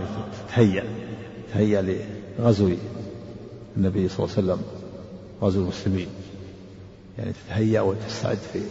تهيأ 0.56 0.84
تهيأ 1.54 1.98
لغزو 2.40 2.72
النبي 3.78 4.10
صلى 4.10 4.26
الله 4.26 4.36
عليه 4.38 4.48
وسلم 4.48 4.62
غزو 5.42 5.62
المسلمين. 5.62 6.08
يعني 7.18 7.32
تتهيأ 7.34 7.82
وتستعد 7.82 8.38
في 8.54 8.62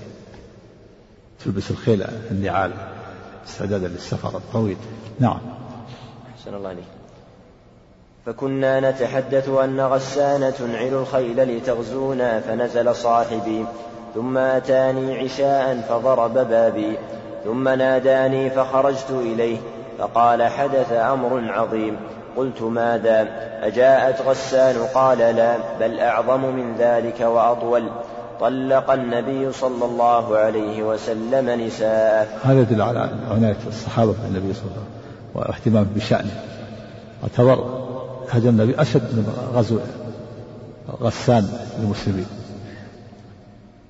تلبس 1.45 1.71
الخيل 1.71 2.05
النعال 2.31 2.73
استعدادا 3.47 3.89
للسفر 3.89 4.37
الطويل. 4.37 4.77
نعم. 5.21 5.39
أحسن 6.35 6.55
الله 6.55 6.69
عليك 6.69 6.85
فكنا 8.27 8.91
نتحدث 8.91 9.49
أن 9.49 9.81
غسان 9.81 10.55
تنعل 10.55 10.95
الخيل 10.95 11.57
لتغزونا 11.57 12.41
فنزل 12.41 12.95
صاحبي. 12.95 13.65
ثم 14.15 14.39
أتاني 14.39 15.19
عشاء 15.19 15.87
فضرب 15.89 16.35
بابي. 16.35 16.99
ثم 17.45 17.69
ناداني 17.69 18.51
فخرجت 18.51 19.11
إليه. 19.11 19.59
فقال 19.99 20.43
حدث 20.43 20.93
أمر 20.93 21.53
عظيم. 21.53 21.97
قلت 22.37 22.63
ماذا؟ 22.63 23.29
أجاءت 23.63 24.23
غسان؟ 24.23 24.77
قال 24.95 25.19
لا 25.19 25.57
بل 25.81 26.01
أعظم 26.01 26.41
من 26.41 26.77
ذلك 26.77 27.21
وأطول. 27.21 27.91
طلق 28.41 28.91
النبي 28.91 29.53
صلى 29.53 29.85
الله 29.85 30.37
عليه 30.37 30.83
وسلم 30.83 31.67
نساءه. 31.67 32.27
هذا 32.43 32.61
يدل 32.61 32.83
على 32.83 33.11
عناية 33.31 33.57
الصحابة 33.67 34.15
بالنبي 34.23 34.55
صلى 34.55 34.63
الله 34.65 34.77
عليه 34.77 34.87
وسلم 34.87 35.51
واهتمام 35.53 35.87
بشأنه. 35.97 36.41
اعتبر 37.23 37.85
هجر 38.31 38.49
النبي 38.49 38.81
أشد 38.81 39.03
من 39.03 39.51
غزو 39.55 39.79
غسان 41.03 41.49
للمسلمين. 41.79 42.27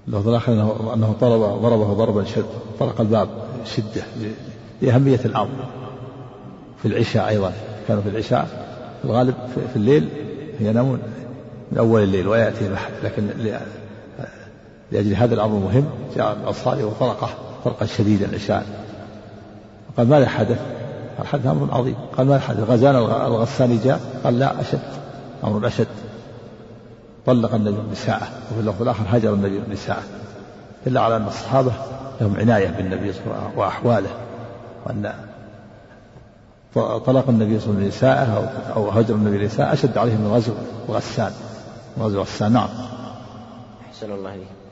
اللفظ 0.09 0.28
الآخر 0.28 0.52
أنه, 0.52 0.90
أنه 0.94 1.14
طلب 1.20 1.40
ضربه 1.40 1.92
ضربا 1.92 2.24
شد 2.24 2.44
طرق 2.78 3.00
الباب 3.00 3.28
شدة 3.64 4.02
لأهمية 4.83 5.20
الأمر 5.24 5.64
في 6.83 6.88
العشاء 6.88 7.28
أيضا 7.28 7.52
كانوا 7.88 8.02
في 8.02 8.09
العشاء 8.09 8.48
في 9.02 9.09
الغالب 9.09 9.35
في 9.72 9.76
الليل 9.76 10.09
ينامون 10.61 10.98
من 11.72 11.78
أول 11.78 12.02
الليل 12.02 12.28
ويأتي 12.28 12.66
الأحد 12.66 12.92
لكن 13.02 13.28
لأجل 14.94 15.14
هذا 15.14 15.35
الأمر 15.35 15.57
المهم 15.57 15.85
جاء 16.16 16.37
الأنصاري 16.42 16.85
وطرقه 16.85 17.28
طرقا 17.64 17.87
شديدا 17.87 18.26
العشاء 18.26 18.66
قال 19.96 20.09
ماذا 20.09 20.28
حدث؟ 20.28 20.61
قال 21.18 21.26
حدث 21.26 21.46
أمر 21.46 21.74
عظيم. 21.74 21.94
قال 22.16 22.26
ماذا 22.26 22.40
حدث؟ 22.40 22.61
غزانا 22.61 23.26
الغساني 23.26 23.76
جاء 23.76 24.00
قال 24.24 24.38
لا 24.38 24.61
أشد. 24.61 24.80
أمر 25.44 25.66
أشد. 25.66 25.87
طلق 27.26 27.54
النبي 27.54 27.76
نساءه 27.92 28.28
وفي 28.50 28.61
اللفظ 28.61 28.83
الآخر 28.83 29.02
هجر 29.09 29.35
النبي 29.35 29.62
نساءه 29.70 30.02
دل 30.87 30.98
على 30.98 31.16
أن 31.16 31.26
الصحابة 31.26 31.72
لهم 32.20 32.37
عناية 32.37 32.68
بالنبي 32.68 33.12
صلى 33.12 33.22
الله 33.24 33.37
عليه 33.37 33.46
وسلم 33.46 33.59
وأحواله. 33.59 34.11
وأن 34.87 35.12
طلق 37.07 37.28
النبي 37.28 37.61
صلى 37.61 37.70
الله 37.70 37.78
عليه 37.80 37.88
وسلم 37.88 38.48
أو 38.76 38.90
هجر 38.90 39.14
النبي 39.14 39.46
نساءه 39.46 39.72
أشد 39.72 39.98
عليهم 39.98 40.20
من 40.20 40.33
غزو 40.33 40.52
غسان. 40.88 41.33
غزو 42.00 42.20
غسان. 42.20 42.52
نعم. 42.52 42.68
أحسن 43.90 44.12
الله 44.12 44.30
عليك 44.30 44.63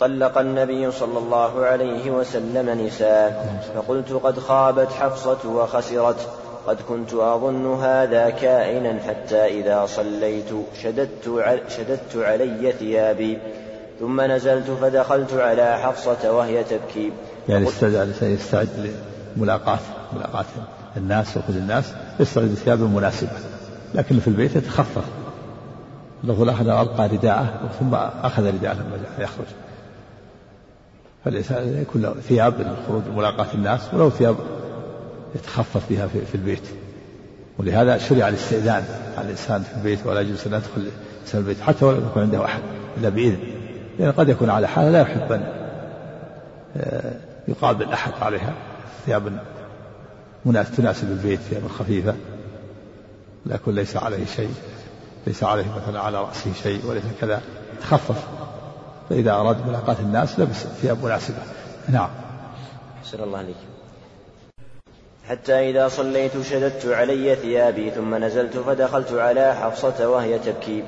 طلق 0.00 0.38
النبي 0.38 0.90
صلى 0.90 1.18
الله 1.18 1.64
عليه 1.64 2.10
وسلم 2.10 2.86
نساء 2.86 3.62
فقلت 3.74 4.12
قد 4.12 4.38
خابت 4.38 4.92
حفصة 4.92 5.48
وخسرت. 5.48 6.28
قد 6.66 6.76
كنت 6.88 7.14
أظن 7.14 7.74
هذا 7.74 8.30
كائنا 8.30 9.00
حتى 9.08 9.36
إذا 9.36 9.86
صليت 9.86 10.48
شددت, 10.82 11.44
شددت 11.76 12.16
علي 12.16 12.72
ثيابي. 12.72 13.38
ثم 14.00 14.20
نزلت 14.20 14.70
فدخلت 14.70 15.32
على 15.32 15.78
حفصة 15.78 16.32
وهي 16.32 16.64
تبكي. 16.64 17.12
يعني 17.48 17.68
استعد 17.68 18.14
يستعد 18.22 18.68
لملاقاة 19.36 19.78
ملاقاة 20.12 20.44
الناس 20.96 21.36
وكل 21.36 21.56
الناس. 21.56 21.92
يستعد 22.20 22.44
بثياب 22.44 22.80
مناسبة. 22.80 23.30
لكن 23.94 24.18
في 24.18 24.28
البيت 24.28 24.56
يتخفف. 24.56 25.04
له 26.24 26.42
الأحد 26.42 26.68
ألقى 26.68 27.06
رداءه 27.06 27.46
ثم 27.80 27.94
أخذ 28.22 28.46
رداءه 28.46 28.74
لما 28.74 28.98
يخرج. 29.18 29.46
فالإنسان 31.26 31.82
يكون 31.82 32.02
له 32.02 32.14
ثياب 32.28 32.54
للخروج 32.60 33.02
لملاقاة 33.06 33.54
الناس 33.54 33.80
ولو 33.92 34.10
ثياب 34.10 34.36
يتخفف 35.34 35.82
بها 35.90 36.06
في, 36.06 36.20
في 36.20 36.34
البيت. 36.34 36.62
ولهذا 37.58 37.98
شرع 37.98 38.28
الاستئذان 38.28 38.84
على 39.16 39.24
الإنسان 39.24 39.62
في 39.62 39.74
البيت 39.76 40.06
ولا 40.06 40.20
يجوز 40.20 40.46
أن 40.46 40.54
يدخل 40.54 40.90
إنسان 41.22 41.40
البيت 41.40 41.60
حتى 41.60 41.84
ولو 41.84 41.98
يكون 41.98 42.22
عنده 42.22 42.44
أحد 42.44 42.60
إلا 42.96 43.08
بإذن. 43.08 43.38
لأن 43.98 44.12
قد 44.12 44.28
يكون 44.28 44.50
على 44.50 44.68
حالة 44.68 44.90
لا 44.90 45.00
يحب 45.00 45.32
أن 45.32 45.44
آه، 46.76 47.12
يقابل 47.48 47.92
أحد 47.92 48.12
عليها. 48.22 48.52
ثياب 49.06 49.38
تناسب 50.76 51.10
البيت 51.10 51.40
ثياب 51.40 51.68
خفيفة. 51.68 52.14
لكن 53.46 53.74
ليس 53.74 53.96
عليه 53.96 54.24
شيء 54.36 54.54
ليس 55.26 55.44
عليه 55.44 55.66
مثلا 55.76 56.00
على 56.00 56.20
رأسه 56.20 56.52
شيء 56.62 56.80
وليس 56.86 57.04
كذا. 57.20 57.40
تخفف 57.80 58.24
فإذا 59.10 59.32
أراد 59.32 59.66
ملاقاة 59.68 59.96
الناس 60.00 60.40
لبس 60.40 60.56
ثياب 60.56 61.04
مناسبة. 61.04 61.36
نعم. 61.88 62.08
أحسن 63.04 63.22
الله 63.22 63.38
عليك. 63.38 63.56
حتى 65.28 65.70
إذا 65.70 65.88
صليت 65.88 66.42
شددت 66.42 66.86
علي 66.86 67.36
ثيابي 67.36 67.90
ثم 67.90 68.14
نزلت 68.14 68.56
فدخلت 68.56 69.12
على 69.12 69.54
حفصة 69.54 70.08
وهي 70.08 70.38
تبكي. 70.38 70.82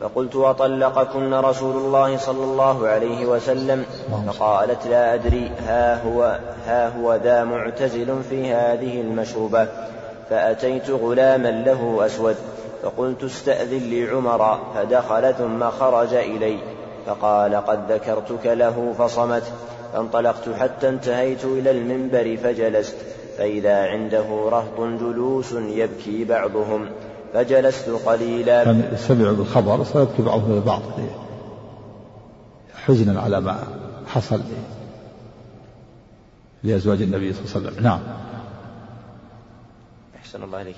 فقلت 0.00 0.36
أطلقكن 0.36 1.34
رسول 1.34 1.76
الله 1.76 2.16
صلى 2.16 2.44
الله 2.44 2.88
عليه 2.88 3.26
وسلم. 3.26 3.84
فقالت 4.26 4.86
لا 4.86 5.14
أدري 5.14 5.50
ها 5.66 6.02
هو 6.04 6.38
ها 6.66 6.88
هو 6.88 7.14
ذا 7.14 7.44
معتزل 7.44 8.22
في 8.30 8.52
هذه 8.52 9.00
المشروبة 9.00 9.68
فأتيت 10.30 10.90
غلاما 10.90 11.48
له 11.48 12.06
أسود. 12.06 12.36
فقلت 12.82 13.24
استأذن 13.24 13.90
لي 13.90 14.10
عمر. 14.10 14.58
فدخل 14.74 15.34
ثم 15.34 15.70
خرج 15.70 16.14
إلي. 16.14 16.58
فقال 17.06 17.54
قد 17.54 17.92
ذكرتك 17.92 18.46
له 18.46 18.94
فصمت 18.98 19.52
فانطلقت 19.92 20.48
حتى 20.48 20.88
انتهيت 20.88 21.44
إلى 21.44 21.70
المنبر 21.70 22.36
فجلست 22.36 22.96
فإذا 23.38 23.86
عنده 23.86 24.48
رهط 24.48 24.80
جلوس 24.80 25.52
يبكي 25.52 26.24
بعضهم 26.24 26.86
فجلست 27.34 27.88
قليلا. 27.88 28.62
يعني 28.62 28.96
سمعوا 28.96 29.36
بالخبر 29.36 29.84
فيبكي 29.84 30.22
بعضهم 30.22 30.52
البعض 30.52 30.82
حزنا 32.74 33.20
على 33.20 33.40
ما 33.40 33.58
حصل 34.06 34.40
لأزواج 36.64 37.02
النبي 37.02 37.32
صلى 37.32 37.44
الله 37.44 37.56
عليه 37.56 37.66
وسلم. 37.66 37.84
نعم. 37.84 38.00
أحسن 40.16 40.42
الله 40.42 40.58
عليك 40.58 40.76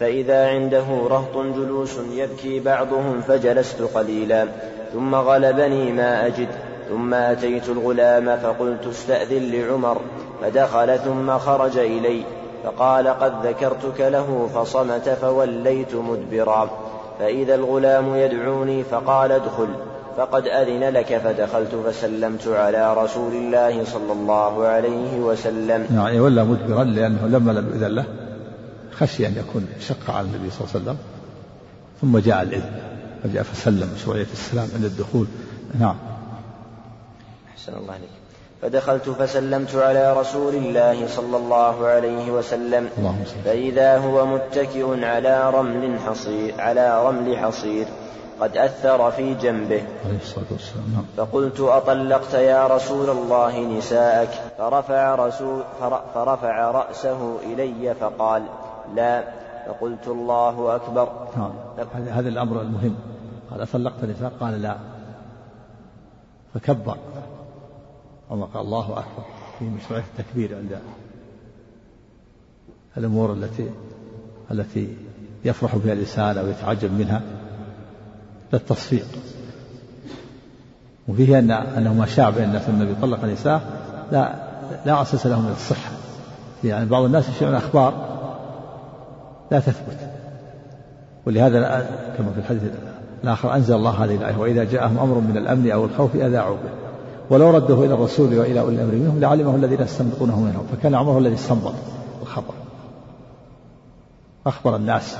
فإذا 0.00 0.48
عنده 0.48 0.84
رهط 1.10 1.36
جلوس 1.36 1.98
يبكي 2.12 2.60
بعضهم 2.60 3.20
فجلست 3.20 3.82
قليلا. 3.82 4.46
ثم 4.92 5.14
غلبني 5.14 5.92
ما 5.92 6.26
أجد. 6.26 6.48
ثم 6.88 7.14
أتيت 7.14 7.68
الغلام 7.68 8.36
فقلت 8.36 8.86
استأذن 8.86 9.50
لعمر. 9.52 9.96
فدخل 10.42 10.98
ثم 10.98 11.38
خرج 11.38 11.78
إلي. 11.78 12.22
فقال 12.64 13.08
قد 13.08 13.46
ذكرتك 13.46 14.00
له 14.00 14.48
فصمت 14.54 15.08
فوليت 15.08 15.94
مدبرا. 15.94 16.70
فإذا 17.18 17.54
الغلام 17.54 18.16
يدعوني 18.16 18.84
فقال 18.84 19.32
ادخل. 19.32 19.68
فقد 20.16 20.46
أذن 20.46 20.84
لك 20.84 21.20
فدخلت 21.24 21.74
فسلمت 21.86 22.48
على 22.48 22.94
رسول 22.94 23.32
الله 23.32 23.84
صلى 23.84 24.12
الله 24.12 24.66
عليه 24.66 25.20
وسلم. 25.20 25.86
يعني 25.96 26.20
ولا 26.20 26.44
مدبرا 26.44 26.84
لأنه 26.84 27.26
لما 27.26 27.52
لم 27.52 27.68
يؤذن 27.68 27.94
له. 27.94 28.04
خشي 28.98 29.26
أن 29.26 29.34
يكون 29.36 29.68
شق 29.80 30.10
على 30.10 30.26
النبي 30.26 30.50
صلى 30.50 30.60
الله 30.60 30.70
عليه 30.74 30.84
وسلم 30.84 30.96
ثم 32.00 32.18
جاء 32.18 32.42
الإذن 32.42 32.72
فجاء 33.22 33.42
فسلم 33.42 33.96
شوية 34.04 34.26
السلام 34.32 34.68
عند 34.74 34.84
الدخول. 34.84 35.26
نعم. 35.80 35.96
أحسن 37.52 37.74
الله 37.74 37.92
عليك. 37.92 38.08
فدخلت 38.62 39.08
فسلمت 39.08 39.74
على 39.74 40.12
رسول 40.12 40.54
الله 40.54 41.08
صلى 41.08 41.36
الله 41.36 41.86
عليه 41.86 42.30
وسلم. 42.30 42.88
فإذا 43.44 43.98
هو 43.98 44.26
متكئ 44.26 45.04
على 45.04 45.50
رمل 45.50 45.98
حصير 46.06 46.54
على 46.58 47.06
رمل 47.06 47.38
حصير 47.38 47.86
قد 48.40 48.56
أثر 48.56 49.10
في 49.10 49.34
جنبه. 49.34 49.82
عليه 50.04 50.18
الصلاة 50.22 50.46
والسلام. 50.50 50.84
نعم. 50.94 51.04
فقلت 51.16 51.60
أطلقت 51.60 52.34
يا 52.34 52.66
رسول 52.66 53.10
الله 53.10 53.60
نساءك؟ 53.78 54.30
فرفع, 54.58 55.14
رسول 55.14 55.62
فرفع 56.14 56.70
رأسه 56.70 57.38
إلي 57.42 57.94
فقال 58.00 58.42
لا 58.94 59.24
فقلت 59.66 60.08
الله 60.08 60.76
أكبر. 60.76 61.28
نعم. 61.36 61.52
هذا 62.08 62.28
الأمر 62.28 62.60
المهم. 62.60 62.94
قال 63.50 63.60
أطلقت 63.60 64.04
نساء 64.04 64.32
قال 64.40 64.62
لا. 64.62 64.76
فكبر. 66.54 66.96
عمر 68.30 68.46
قال 68.46 68.62
الله 68.62 68.90
أكبر. 68.90 69.24
في 69.58 69.64
مشروعية 69.64 70.04
التكبير 70.18 70.56
عند 70.56 70.78
الأمور 72.96 73.32
التي 73.32 73.70
التي 74.50 74.96
يفرح 75.44 75.76
بها 75.76 75.92
الإنسان 75.92 76.38
أو 76.38 76.46
يتعجب 76.46 76.92
منها 76.92 77.22
للتصفيق 78.52 79.06
وفيه 81.08 81.38
أن 81.38 81.50
أنه 81.50 81.94
ما 81.94 82.06
شاع 82.06 82.30
بأن 82.30 82.60
النبي 82.68 82.94
طلق 82.94 83.24
النساء 83.24 83.62
لا 84.12 84.34
لا 84.86 85.02
أساس 85.02 85.26
له 85.26 85.40
من 85.40 85.52
الصحة. 85.52 85.90
يعني 86.64 86.86
بعض 86.86 87.02
الناس 87.02 87.28
يشيعون 87.28 87.54
أخبار 87.54 88.13
لا 89.50 89.60
تثبت. 89.60 89.98
ولهذا 91.26 91.86
كما 92.18 92.32
في 92.32 92.38
الحديث 92.38 92.62
الآخر 93.24 93.54
أنزل 93.54 93.74
الله 93.74 94.04
هذه 94.04 94.16
الآية 94.16 94.36
وإذا 94.36 94.64
جاءهم 94.64 94.98
أمر 94.98 95.18
من 95.18 95.36
الأمن 95.36 95.70
أو 95.70 95.84
الخوف 95.84 96.16
أذاعوا 96.16 96.56
به. 96.56 96.70
ولو 97.30 97.50
رده 97.50 97.84
إلى 97.84 97.94
الرسول 97.94 98.38
وإلى 98.38 98.60
أولي 98.60 98.76
الأمر 98.76 98.94
منهم 98.94 99.20
لعلمه 99.20 99.56
الذين 99.56 99.80
يستنبطونه 99.80 100.40
منهم 100.40 100.66
فكان 100.72 100.94
عمر 100.94 101.18
الذي 101.18 101.34
استنبط 101.34 101.74
الخبر. 102.22 102.54
أخبر 104.46 104.76
الناس. 104.76 105.16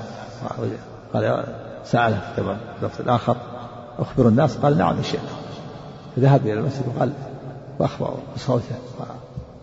قال 1.14 1.44
سأله 1.84 2.20
كما 2.36 2.56
في 2.88 3.00
الآخر 3.00 3.36
أخبر 3.98 4.28
الناس؟ 4.28 4.56
قال 4.56 4.78
نعم 4.78 4.96
إن 4.96 5.02
شئت 5.02 5.20
فذهب 6.16 6.40
إلى 6.46 6.52
المسجد 6.52 6.82
وقال 6.96 7.12
وأخبر 7.78 8.14
بصوته 8.36 8.74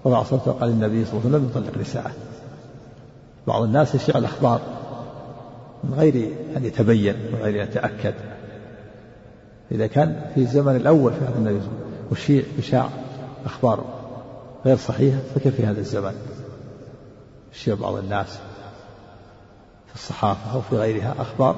وضع 0.04 0.24
صوته 0.24 0.52
وقال 0.52 0.70
النبي 0.70 1.06
صلى 1.06 1.14
الله 1.14 1.26
عليه 1.26 1.38
وسلم 1.38 1.50
يطلق 1.50 1.82
نساءه 1.82 2.12
بعض 3.48 3.64
الناس 3.64 3.96
يشيع 3.96 4.18
الأخبار 4.18 4.62
من 5.84 5.94
غير 5.94 6.34
أن 6.58 6.66
يتبين 6.66 7.16
من 7.16 7.40
غير 7.42 7.64
أن 7.64 7.68
يتأكد. 7.68 8.14
إذا 9.72 9.88
كان 9.88 10.22
في 10.36 10.42
الزمن 10.42 10.76
الأول 10.76 11.14
في 11.14 11.20
هذا 11.26 11.38
النبي 11.38 11.62
وشيع 12.12 12.44
يشاع 12.60 12.90
أخبار 13.46 13.86
غير 14.66 14.78
صحيحة 14.78 15.20
فكيف 15.36 15.56
في 15.56 15.66
هذا 15.66 15.80
الزمن؟ 15.80 16.14
يشيع 17.54 17.76
بعض 17.76 17.96
الناس 17.96 18.40
في 19.88 19.96
الصحافة 19.96 20.54
أو 20.54 20.62
في 20.62 20.76
غيرها 20.76 21.16
أخبار 21.20 21.56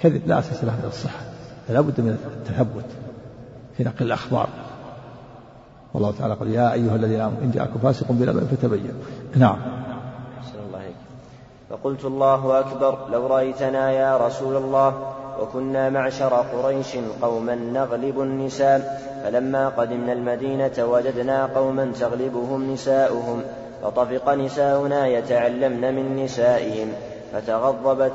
كذب 0.00 0.22
لا 0.26 0.38
أساس 0.38 0.64
له 0.64 0.72
من 0.72 0.84
الصحة 0.88 1.20
فلا 1.68 1.80
بد 1.80 2.00
من 2.00 2.18
التثبت 2.36 2.84
في 3.76 3.84
نقل 3.84 4.06
الأخبار. 4.06 4.48
والله 5.94 6.12
تعالى 6.18 6.34
قال 6.34 6.50
يا 6.50 6.72
أيها 6.72 6.96
الذين 6.96 7.20
آمنوا 7.20 7.42
إن 7.42 7.50
جاءكم 7.50 7.78
فاسق 7.78 8.12
بنبأ 8.12 8.44
فتبينوا. 8.44 9.02
نعم. 9.36 9.87
فقلت 11.82 12.04
الله 12.04 12.60
أكبر 12.60 12.98
لو 13.10 13.26
رأيتنا 13.26 13.92
يا 13.92 14.16
رسول 14.16 14.56
الله 14.56 14.94
وكنا 15.40 15.90
معشر 15.90 16.34
قريش 16.34 16.96
قوما 17.22 17.54
نغلب 17.54 18.20
النساء 18.20 19.02
فلما 19.24 19.68
قدمنا 19.68 20.12
المدينة 20.12 20.72
وجدنا 20.78 21.46
قوما 21.46 21.92
تغلبهم 22.00 22.72
نساؤهم 22.72 23.42
فطفق 23.82 24.34
نساؤنا 24.34 25.06
يتعلمن 25.06 25.94
من 25.94 26.24
نسائهم 26.24 26.92
فتغضبت 27.32 28.12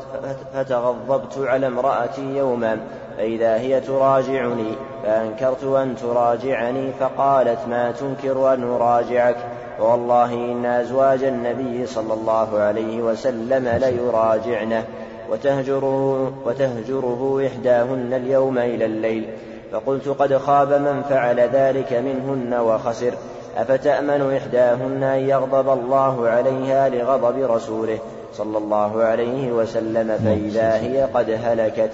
فتغضبت 0.54 1.38
على 1.38 1.68
امرأتي 1.68 2.38
يوما 2.38 2.80
فإذا 3.18 3.56
هي 3.56 3.82
تراجعني 3.82 4.74
فأنكرت 5.04 5.64
أن 5.64 5.96
تراجعني 5.96 6.92
فقالت 7.00 7.60
ما 7.70 7.92
تنكر 7.92 8.54
أن 8.54 8.64
أراجعك؟ 8.64 9.38
والله 9.80 10.34
إن 10.34 10.66
أزواج 10.66 11.24
النبي 11.24 11.86
صلى 11.86 12.14
الله 12.14 12.60
عليه 12.60 13.02
وسلم 13.02 13.68
ليراجعنه 13.68 14.84
وتهجره, 15.32 16.34
وتهجره 16.46 17.48
إحداهن 17.48 18.14
اليوم 18.14 18.58
إلى 18.58 18.86
الليل. 18.86 19.26
فقلت 19.72 20.08
قد 20.08 20.38
خاب 20.38 20.74
من 20.74 21.04
فعل 21.10 21.40
ذلك 21.40 21.94
منهن 21.94 22.54
وخسر. 22.54 23.14
أفتأمن 23.58 24.36
إحداهن 24.38 25.04
أن 25.04 25.30
يغضب 25.30 25.70
الله 25.80 26.30
عليها 26.30 26.90
لغضب 26.90 27.52
رسوله 27.52 27.98
صلى 28.34 28.58
الله 28.58 29.04
عليه 29.04 29.52
وسلم 29.52 30.18
فإذا 30.26 30.74
هي 30.74 31.04
قد 31.14 31.40
هلكت؟ 31.44 31.92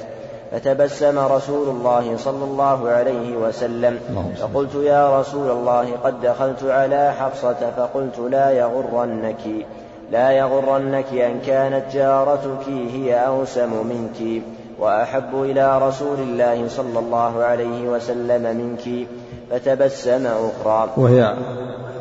فتبسم 0.51 1.19
رسول 1.19 1.69
الله 1.69 2.17
صلى 2.17 2.43
الله 2.43 2.89
عليه 2.89 3.37
وسلم. 3.37 3.99
فقلت 4.37 4.75
يا 4.75 5.19
رسول 5.19 5.51
الله 5.51 5.95
قد 6.03 6.21
دخلت 6.21 6.63
على 6.63 7.13
حفصة 7.19 7.71
فقلت 7.77 8.19
لا 8.19 8.49
يغرنك 8.51 9.65
لا 10.11 10.31
يغرنك 10.31 11.13
أن 11.13 11.39
كانت 11.39 11.83
جارتك 11.93 12.69
هي 12.69 13.27
أوسم 13.27 13.87
منك 13.87 14.43
وأحب 14.79 15.43
إلى 15.43 15.87
رسول 15.87 16.19
الله 16.19 16.67
صلى 16.67 16.99
الله 16.99 17.43
عليه 17.43 17.89
وسلم 17.89 18.43
منك. 18.57 19.07
فتبسم 19.51 20.27
أخرى. 20.27 20.89
وهي 20.97 21.35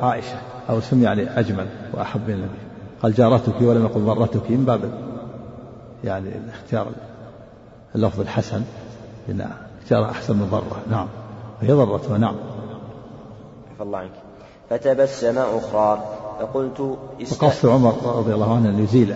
عائشة 0.03 0.37
أوسم 0.71 1.03
يعني 1.03 1.39
أجمل 1.39 1.67
وأحب 1.95 2.21
إلى 2.27 2.35
النبي. 2.35 2.59
قال 3.03 3.15
جارتك 3.15 3.61
ولم 3.61 3.85
يقل 3.85 4.01
ضرتك 4.01 4.51
من 4.51 4.65
باب 4.65 4.81
يعني 6.05 6.31
اختيار 6.55 6.87
اللفظ 7.95 8.21
الحسن 8.21 8.63
إن 9.29 9.51
اختيار 9.83 10.11
أحسن 10.11 10.37
من 10.37 10.49
ضرة. 10.51 10.83
نعم. 10.91 11.09
وهي 11.63 11.73
ضرتها 11.73 12.19
نعم. 12.19 12.37
الله 13.81 13.99
عنك. 13.99 14.11
فتبسم 14.71 15.39
أخرى 15.39 16.05
فقلت 16.41 16.81
وقصد 16.81 17.69
عمر 17.69 18.19
رضي 18.19 18.35
الله 18.35 18.57
عنه 18.57 18.69
أن 18.69 18.79
يزيل 18.79 19.15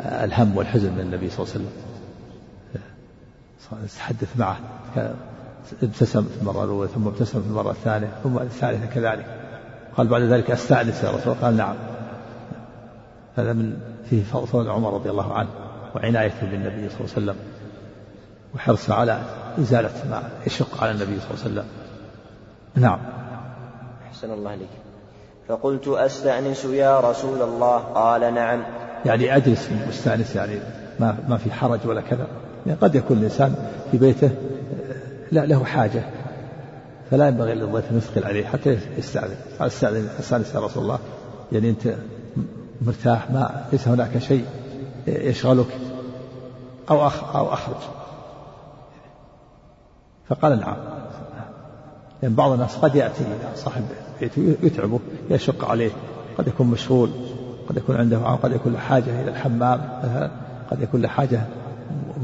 الهم 0.00 0.56
والحزن 0.56 0.92
من 0.92 1.00
النبي 1.00 1.30
صلى 1.30 1.46
الله 1.46 1.54
عليه 1.54 1.64
وسلم. 1.64 1.84
يتحدث 3.84 4.36
معه 4.36 4.56
ابتسم 5.82 6.22
في 6.22 6.40
المرة 6.42 6.64
الأولى 6.64 6.88
ثم 6.88 7.08
ابتسم 7.08 7.42
في 7.42 7.48
المرة 7.48 7.70
الثانية 7.70 8.08
ثم 8.22 8.38
الثالثة 8.38 8.86
كذلك. 8.86 9.26
قال 9.96 10.06
بعد 10.06 10.22
ذلك 10.22 10.50
أستأنس 10.50 11.04
يا 11.04 11.10
رسول 11.10 11.34
قال 11.34 11.56
نعم. 11.56 11.76
هذا 13.36 13.52
من 13.52 13.76
فيه 14.10 14.22
فضل 14.22 14.70
عمر 14.70 14.94
رضي 14.94 15.10
الله 15.10 15.34
عنه 15.34 15.48
وعنايته 15.94 16.50
بالنبي 16.50 16.88
صلى 16.88 17.00
الله 17.00 17.12
عليه 17.16 17.22
وسلم. 17.32 17.36
وحرصه 18.54 18.94
على 18.94 19.20
إزالة 19.58 19.90
ما 20.10 20.22
يشق 20.46 20.82
على 20.82 20.90
النبي 20.90 21.20
صلى 21.20 21.30
الله 21.30 21.44
عليه 21.44 21.52
وسلم. 21.52 21.64
نعم. 22.74 22.98
أحسن 24.06 24.30
الله 24.30 24.50
عليك 24.50 24.68
فقلت 25.48 25.88
أستأنس 25.88 26.64
يا 26.64 27.00
رسول 27.00 27.42
الله؟ 27.42 27.78
قال 27.78 28.34
نعم. 28.34 28.62
يعني 29.06 29.36
أجلس 29.36 29.68
مستأنس 29.88 30.36
يعني 30.36 30.58
ما 31.00 31.16
ما 31.28 31.36
في 31.36 31.52
حرج 31.52 31.80
ولا 31.84 32.00
كذا. 32.00 32.26
يعني 32.66 32.78
قد 32.82 32.94
يكون 32.94 33.18
الإنسان 33.18 33.54
في 33.90 33.98
بيته 33.98 34.30
لا 35.32 35.46
له 35.46 35.64
حاجة. 35.64 36.02
فلا 37.10 37.28
ينبغي 37.28 37.54
للضيف 37.54 37.90
أن 37.90 37.96
يثقل 37.96 38.24
عليه 38.24 38.46
حتى 38.46 38.78
يستأذن. 38.98 39.36
أستأذن 39.60 40.08
أستأنس 40.18 40.54
يا 40.54 40.60
رسول 40.60 40.82
الله. 40.82 40.98
يعني 41.52 41.70
أنت 41.70 41.94
مرتاح 42.82 43.30
ما 43.30 43.64
ليس 43.72 43.88
هناك 43.88 44.18
شيء 44.18 44.44
يشغلك 45.06 45.66
أو 46.90 47.06
أخ 47.06 47.36
أو 47.36 47.52
أخرج. 47.52 47.82
فقال 50.28 50.60
نعم. 50.60 50.76
لأن 52.22 52.34
بعض 52.34 52.52
الناس 52.52 52.76
قد 52.76 52.94
يأتي 52.94 53.24
صاحب 53.56 53.82
بيته 54.20 54.56
يتعبه 54.62 54.98
يشق 55.30 55.64
عليه. 55.64 55.90
قد 56.38 56.48
يكون 56.48 56.66
مشغول 56.66 57.10
قد 57.68 57.76
يكون 57.76 57.96
عنده 57.96 58.18
قد 58.18 58.52
يكون 58.52 58.72
له 58.72 58.78
حاجة 58.78 59.22
إلى 59.22 59.30
الحمام 59.30 59.80
قد 60.70 60.82
يكون 60.82 61.02
له 61.02 61.08
حاجة 61.08 61.40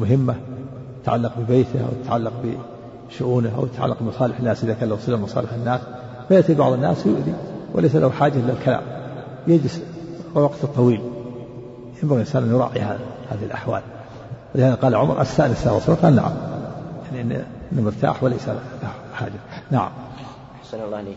مهمة 0.01 0.35
تتعلق 1.03 1.33
ببيته 1.39 1.81
أو 1.81 2.05
تتعلق 2.05 2.33
بشؤونه 3.09 3.53
أو 3.57 3.67
تتعلق 3.67 3.97
بمصالح 4.01 4.39
الناس 4.39 4.65
إذا 4.65 4.75
كان 4.75 4.89
له 4.89 4.99
صلة 5.07 5.17
مصالح 5.17 5.53
الناس. 5.53 5.81
فيأتي 6.29 6.55
بعض 6.55 6.73
الناس 6.73 7.07
يؤذي 7.07 7.35
وليس 7.75 7.97
له 7.97 8.11
حاجة 8.11 8.39
إلى 8.39 8.53
الكلام. 8.53 8.83
يجلس 9.47 9.83
وقت 10.35 10.67
طويل. 10.77 11.01
ينبغي 12.03 12.17
الإنسان 12.17 12.43
أن 12.43 12.51
يراعي 12.51 12.81
هذه 13.31 13.45
الأحوال. 13.45 13.83
ولهذا 14.55 14.75
قال 14.75 14.95
عمر 14.95 15.21
رسول 15.21 15.95
قال 15.95 16.17
نعم. 16.17 16.33
يعني 17.15 17.45
انه 17.73 17.83
مرتاح 17.83 18.23
وليس 18.23 18.49
له 18.49 18.61
حاجة 19.14 19.41
نعم 19.71 19.91
أحسن 20.62 20.83
الله 20.83 20.97
عليك 20.97 21.16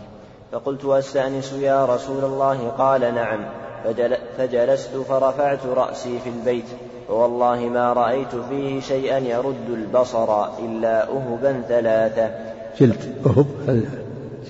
فقلت 0.52 0.86
أستأنس 0.86 1.54
يا 1.54 1.86
رسول 1.86 2.24
الله 2.24 2.70
قال 2.70 3.16
نعم. 3.16 3.40
فجل 3.84 4.18
فجلست 4.38 4.96
فرفعت 4.96 5.66
رأسي 5.66 6.20
في 6.20 6.30
البيت 6.30 6.66
فوالله 7.08 7.60
ما 7.60 7.94
رأيت 7.94 8.36
فيه 8.50 8.80
شيئا 8.82 9.18
يرد 9.18 9.70
البصر 9.70 10.46
إلا 10.60 11.10
اهبا 11.10 11.62
ثلاثة. 11.62 12.32
جلد 12.80 13.16
أهب 13.26 13.46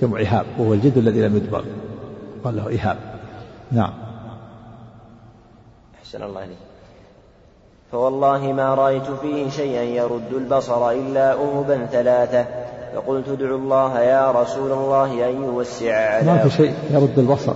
جمع 0.00 0.20
إهاب 0.20 0.46
وهو 0.58 0.72
الجلد 0.74 0.98
الذي 0.98 1.20
لم 1.20 1.36
يدبر. 1.36 1.64
قال 2.44 2.56
له 2.56 2.74
إهاب. 2.74 2.96
نعم. 3.72 3.92
أحسن 6.00 6.22
الله 6.22 6.40
عليك 6.40 6.73
فوالله 7.94 8.52
ما 8.52 8.74
رأيت 8.74 9.10
فيه 9.22 9.50
شيئا 9.50 9.82
يرد 9.82 10.32
البصر 10.32 10.90
إلا 10.90 11.32
أهبا 11.32 11.86
ثلاثة. 11.86 12.46
فقلت 12.94 13.28
ادعو 13.28 13.56
الله 13.56 14.00
يا 14.00 14.30
رسول 14.30 14.72
الله 14.72 15.30
أن 15.30 15.42
يوسع 15.42 16.14
على 16.14 16.26
ما 16.26 16.38
في 16.38 16.50
شيء 16.50 16.74
يرد 16.90 17.18
البصر 17.18 17.54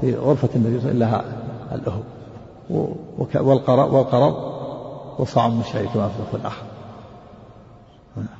في 0.00 0.14
غرفة 0.14 0.48
النبي 0.56 0.80
صلى 0.80 0.90
الله 0.90 1.06
عليه 1.06 1.16
وسلم 1.16 1.32
إلا 1.72 1.76
الأهب 1.76 2.02
والقرض 3.46 3.92
والقرض 3.92 4.34
وصاع 5.18 5.48
من 5.48 5.62
شعير 5.62 5.86
كما 5.94 6.08
في 6.30 6.36
الآخر 6.36 6.62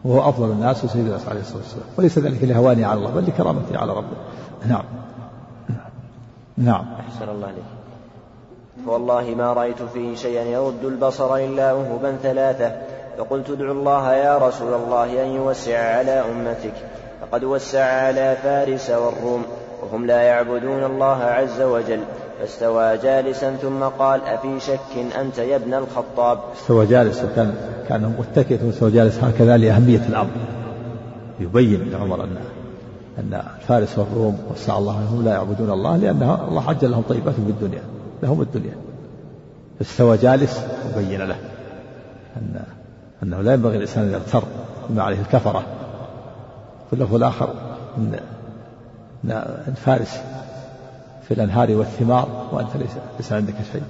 وهو 0.05 0.29
أفضل 0.29 0.51
الناس 0.51 0.85
وسيد 0.85 1.07
الناس 1.07 1.29
عليه 1.29 1.41
الصلاة 1.41 1.59
والسلام 1.59 1.87
وليس 1.99 2.19
ذلك 2.19 2.45
لهواني 2.45 2.85
على 2.85 2.99
الله 2.99 3.11
بل 3.11 3.27
لكرامتي 3.27 3.77
على 3.77 3.93
ربه. 3.93 4.17
نعم. 4.69 4.85
نعم. 6.59 6.85
أحسن 7.09 7.29
الله 7.29 7.47
عليك 7.47 7.80
فوالله 8.87 9.35
ما 9.39 9.53
رأيت 9.53 9.83
فيه 9.95 10.15
شيئا 10.15 10.43
يرد 10.43 10.85
البصر 10.85 11.37
إلا 11.37 11.71
أهبا 11.71 12.17
ثلاثة. 12.23 12.73
فقلت 13.19 13.51
ادعو 13.51 13.73
الله 13.73 14.15
يا 14.15 14.39
رسول 14.39 14.75
الله 14.75 15.25
أن 15.25 15.29
يوسع 15.29 15.97
على 15.97 16.11
أمتك. 16.11 16.75
فقد 17.21 17.45
وسع 17.45 17.85
على 17.85 18.37
فارس 18.43 18.91
والروم 18.91 19.43
وهم 19.83 20.07
لا 20.07 20.21
يعبدون 20.21 20.85
الله 20.85 21.23
عز 21.23 21.61
وجل. 21.61 22.01
فاستوى 22.41 22.97
جالسا 22.97 23.57
ثم 23.57 23.83
قال 23.83 24.21
أفي 24.25 24.61
شك 24.61 25.21
أنت 25.21 25.39
يا 25.39 25.57
ابن 25.57 25.75
الخطاب؟ 25.75 26.39
استوى 26.57 26.87
جالسا 26.87 27.29
كان 27.37 27.55
كان 27.89 28.15
متكئ 28.19 28.65
واستوى 28.67 28.91
جالس 28.91 29.19
هكذا 29.25 29.57
لأهمية 29.57 30.03
الأمر. 30.09 30.31
يبين 31.41 31.91
لعمر 31.93 32.25
أن 32.25 32.37
أن 33.19 33.43
فارس 33.69 33.99
والروم 33.99 34.39
وسع 34.53 34.79
الله 34.79 34.93
هم 34.93 35.25
لا 35.25 35.33
يعبدون 35.33 35.71
الله 35.71 35.97
لأن 35.97 36.39
الله 36.49 36.69
عجل 36.69 36.91
لهم 36.91 37.03
طيبات 37.09 37.35
في 37.35 37.41
الدنيا. 37.41 37.83
لهم 38.23 38.41
الدنيا 38.41 38.75
استوى 39.81 40.17
جالس 40.17 40.67
وبين 40.95 41.23
له 41.23 41.37
أن 42.37 42.63
أنه 43.23 43.41
لا 43.41 43.53
ينبغي 43.53 43.77
الإنسان 43.77 44.05
أن 44.05 44.13
يغتر 44.13 44.43
بما 44.89 45.03
عليه 45.03 45.21
الكفرة. 45.21 45.63
في 46.91 46.93
اللفظ 46.93 47.15
الآخر 47.15 47.55
أن 47.99 48.21
أن 49.25 49.75
فارس 49.75 50.21
في 51.23 51.35
الأنهار 51.35 51.71
والثمار 51.71 52.49
وأنت 52.53 52.77
ليس, 52.77 52.91
ليس 53.19 53.33
عندك 53.33 53.55
شيء. 53.73 53.83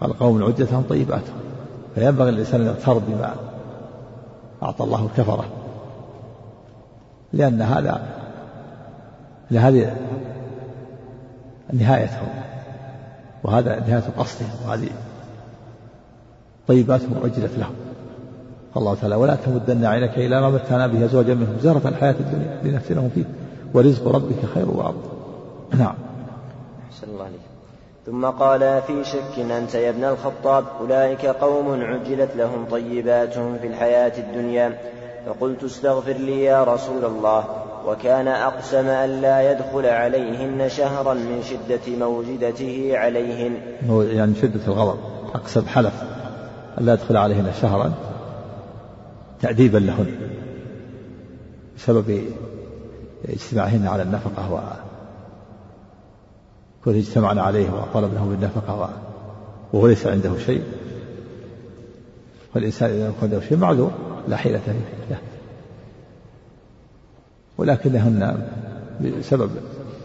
قال 0.00 0.18
قوم 0.18 0.42
عدتهم 0.42 0.82
طيباتهم 0.88 1.36
فينبغي 1.94 2.28
الإنسان 2.28 2.60
أن 2.60 2.66
يغتر 2.66 2.98
بما 2.98 3.34
أعطى 4.62 4.84
الله 4.84 5.04
الكفرة. 5.04 5.44
لأن 7.32 7.62
هذا 7.62 8.02
لهذه 9.50 9.96
نهايتهم. 11.72 12.28
وهذا 13.44 13.80
نهاية 13.80 14.04
قصدهم 14.18 14.50
وهذه 14.66 14.88
طيباتهم 16.68 17.16
أجلت 17.24 17.58
لهم 17.58 17.74
الله 18.76 18.94
تعالى 18.94 19.14
ولا 19.14 19.34
تمدن 19.34 19.84
عينك 19.84 20.18
إلى 20.18 20.40
ما 20.40 20.50
متعنا 20.50 20.86
به 20.86 21.04
أزواجا 21.04 21.34
منهم 21.34 21.56
زهرة 21.60 21.88
الحياة 21.88 22.14
الدنيا 22.20 22.60
لنفتنهم 22.64 23.10
فيه 23.14 23.24
ورزق 23.74 24.08
ربك 24.08 24.44
خير 24.54 24.68
وأبقى. 24.68 25.08
نعم. 25.74 25.94
أحسن 26.90 27.08
الله 27.12 27.24
عليك 27.24 27.40
ثم 28.06 28.26
قال 28.26 28.82
في 28.86 29.04
شك 29.04 29.38
أنت 29.38 29.74
يا 29.74 29.90
ابن 29.90 30.04
الخطاب 30.04 30.64
أولئك 30.80 31.26
قوم 31.26 31.82
عجلت 31.82 32.36
لهم 32.36 32.64
طيباتهم 32.70 33.58
في 33.58 33.66
الحياة 33.66 34.12
الدنيا 34.18 34.78
فقلت 35.26 35.64
استغفر 35.64 36.12
لي 36.12 36.44
يا 36.44 36.64
رسول 36.64 37.04
الله. 37.04 37.44
وكان 37.88 38.28
أقسم 38.28 38.86
أن 38.86 39.20
لا 39.20 39.52
يدخل 39.52 39.86
عليهن 39.86 40.68
شهرا 40.68 41.14
من 41.14 41.42
شدة 41.42 41.96
موجدته 42.06 42.90
عليهن. 42.94 43.52
يعني 43.88 44.34
شدة 44.34 44.60
الغضب. 44.66 44.98
أقسم 45.34 45.66
حلف 45.66 46.02
أن 46.80 46.86
لا 46.86 46.92
يدخل 46.92 47.16
عليهن 47.16 47.52
شهرا 47.60 47.92
تأديبا 49.40 49.78
لهن 49.78 50.06
بسبب 51.76 52.22
اجتماعهن 53.28 53.86
على 53.86 54.02
النفقة 54.02 54.52
و 54.52 54.60
كون 56.84 56.96
اجتمعنا 56.96 57.42
عليه 57.42 57.70
وطلب 57.70 58.14
له 58.14 58.24
بالنفقة 58.24 58.90
وهو 59.72 59.86
ليس 59.86 60.06
عنده 60.06 60.38
شيء. 60.46 60.62
والإنسان 62.54 62.90
إذا 62.90 63.08
يكون 63.08 63.18
عنده 63.22 63.40
شيء 63.40 63.58
معذور 63.58 63.90
لا 64.28 64.36
حيلة 64.36 64.60
له 65.10 65.18
ولكنهن 67.58 68.48
بسبب 69.00 69.50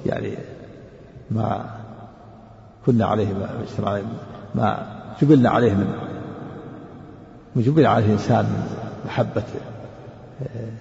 يعني 0.06 0.38
ما 1.32 1.66
كنا 2.86 3.06
عليه 3.06 3.34
ما 3.34 4.02
ما 4.56 4.88
جبلنا 5.22 5.50
عليه 5.50 5.74
من 7.56 7.62
جبل 7.62 7.86
عليه 7.86 8.06
الإنسان 8.06 8.46
من 8.46 8.78
محبة 9.06 9.44
آه، 10.42 10.72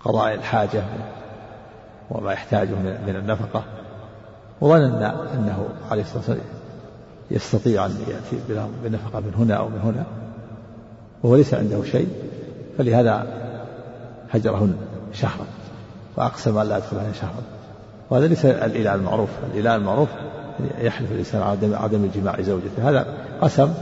قضاء 0.00 0.34
الحاجة 0.34 0.82
وما 2.10 2.32
يحتاجه 2.32 2.74
من 3.06 3.16
النفقة. 3.16 3.64
وظن 4.60 5.02
أنه 5.02 5.68
عليه 5.90 6.02
الصلاة 6.02 6.18
والسلام 6.18 6.40
يستطيع 7.30 7.86
أن 7.86 7.90
يأتي 8.08 8.60
بنفقة 8.84 9.20
من 9.20 9.34
هنا 9.38 9.54
أو 9.54 9.68
من 9.68 9.80
هنا 9.80 10.06
وهو 11.22 11.36
ليس 11.36 11.54
عنده 11.54 11.84
شيء 11.84 12.08
فلهذا 12.78 13.26
هجرهن. 14.30 14.89
شهرا 15.12 15.44
وأقسم 16.16 16.58
أن 16.58 16.66
لا 16.66 16.76
يدخل 16.76 16.98
عليه 16.98 17.12
شهرا. 17.12 17.42
وهذا 18.10 18.26
ليس 18.26 18.44
الإله 18.44 18.94
المعروف 18.94 19.28
الإله 19.54 19.76
المعروف 19.76 20.08
يحلف 20.80 21.12
الإنسان 21.12 21.42
على 21.42 21.76
عدم 21.76 22.04
الجماع 22.04 22.40
زوجته. 22.40 22.90
هذا 22.90 23.06
قسم 23.40 23.72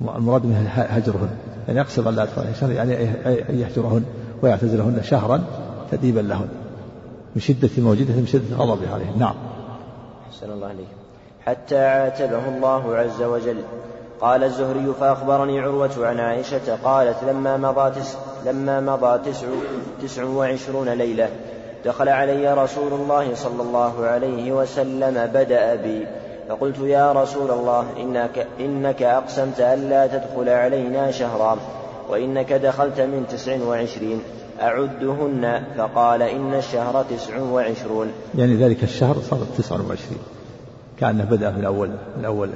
المراد 0.00 0.46
منه 0.46 0.68
هجرهن. 0.68 1.28
يعني 1.68 1.78
يقسم 1.78 2.08
أن 2.08 2.14
لا 2.14 2.22
يدخل 2.22 2.42
عليه 2.42 2.52
شهرا 2.52 2.72
يعني 2.72 3.04
أن 3.50 3.58
يهجرهن 3.58 4.04
ويعتزلهن 4.42 5.02
شهرا 5.02 5.44
تأديبا 5.90 6.20
لهن 6.20 6.48
من 7.34 7.42
شدة 7.42 7.70
موجدة 7.78 8.14
من 8.14 8.26
شدة 8.26 8.56
غضبه 8.56 8.94
عليهم 8.94 9.18
نعم. 9.18 9.34
أحسن 10.30 10.50
الله 10.50 10.66
عليك 10.66 10.86
حتى 11.46 11.78
عاتبه 11.78 12.48
الله 12.48 12.96
عز 12.96 13.22
وجل. 13.22 13.56
قال 14.20 14.44
الزهري 14.44 14.94
فأخبرني 15.00 15.60
عروة 15.60 16.06
عن 16.06 16.20
عائشة 16.20 16.76
قالت 16.84 17.16
لما 17.28 17.56
مضى 17.56 18.00
تسع 18.00 18.18
لما 18.46 18.80
مضى 18.80 19.30
تسع, 19.30 19.46
تسع 20.02 20.24
وعشرون 20.24 20.88
ليلة 20.88 21.28
دخل 21.84 22.08
علي 22.08 22.54
رسول 22.54 22.92
الله 22.92 23.34
صلى 23.34 23.62
الله 23.62 24.06
عليه 24.06 24.52
وسلم 24.52 25.26
بدأ 25.26 25.74
بي. 25.74 26.06
فقلت 26.48 26.78
يا 26.78 27.12
رسول 27.12 27.50
الله 27.50 27.86
إنك, 28.00 28.46
إنك 28.60 29.02
أقسمت 29.02 29.60
ألا 29.60 30.06
تدخل 30.06 30.48
علينا 30.48 31.10
شهرا 31.10 31.58
وإنك 32.08 32.52
دخلت 32.52 33.00
من 33.00 33.26
تسع 33.30 33.62
وعشرين 33.64 34.22
أعدهن؟ 34.60 35.62
فقال 35.78 36.22
إن 36.22 36.54
الشهر 36.54 37.04
تسع 37.10 37.40
وعشرون. 37.40 38.12
يعني 38.34 38.54
ذلك 38.54 38.82
الشهر 38.82 39.16
صار 39.30 39.38
تسع 39.58 39.74
وعشرين 39.74 40.18
كأنه 41.00 41.24
بدأ 41.24 41.50
من 41.50 41.64
أول 41.64 41.90
من 42.18 42.24
أول 42.24 42.50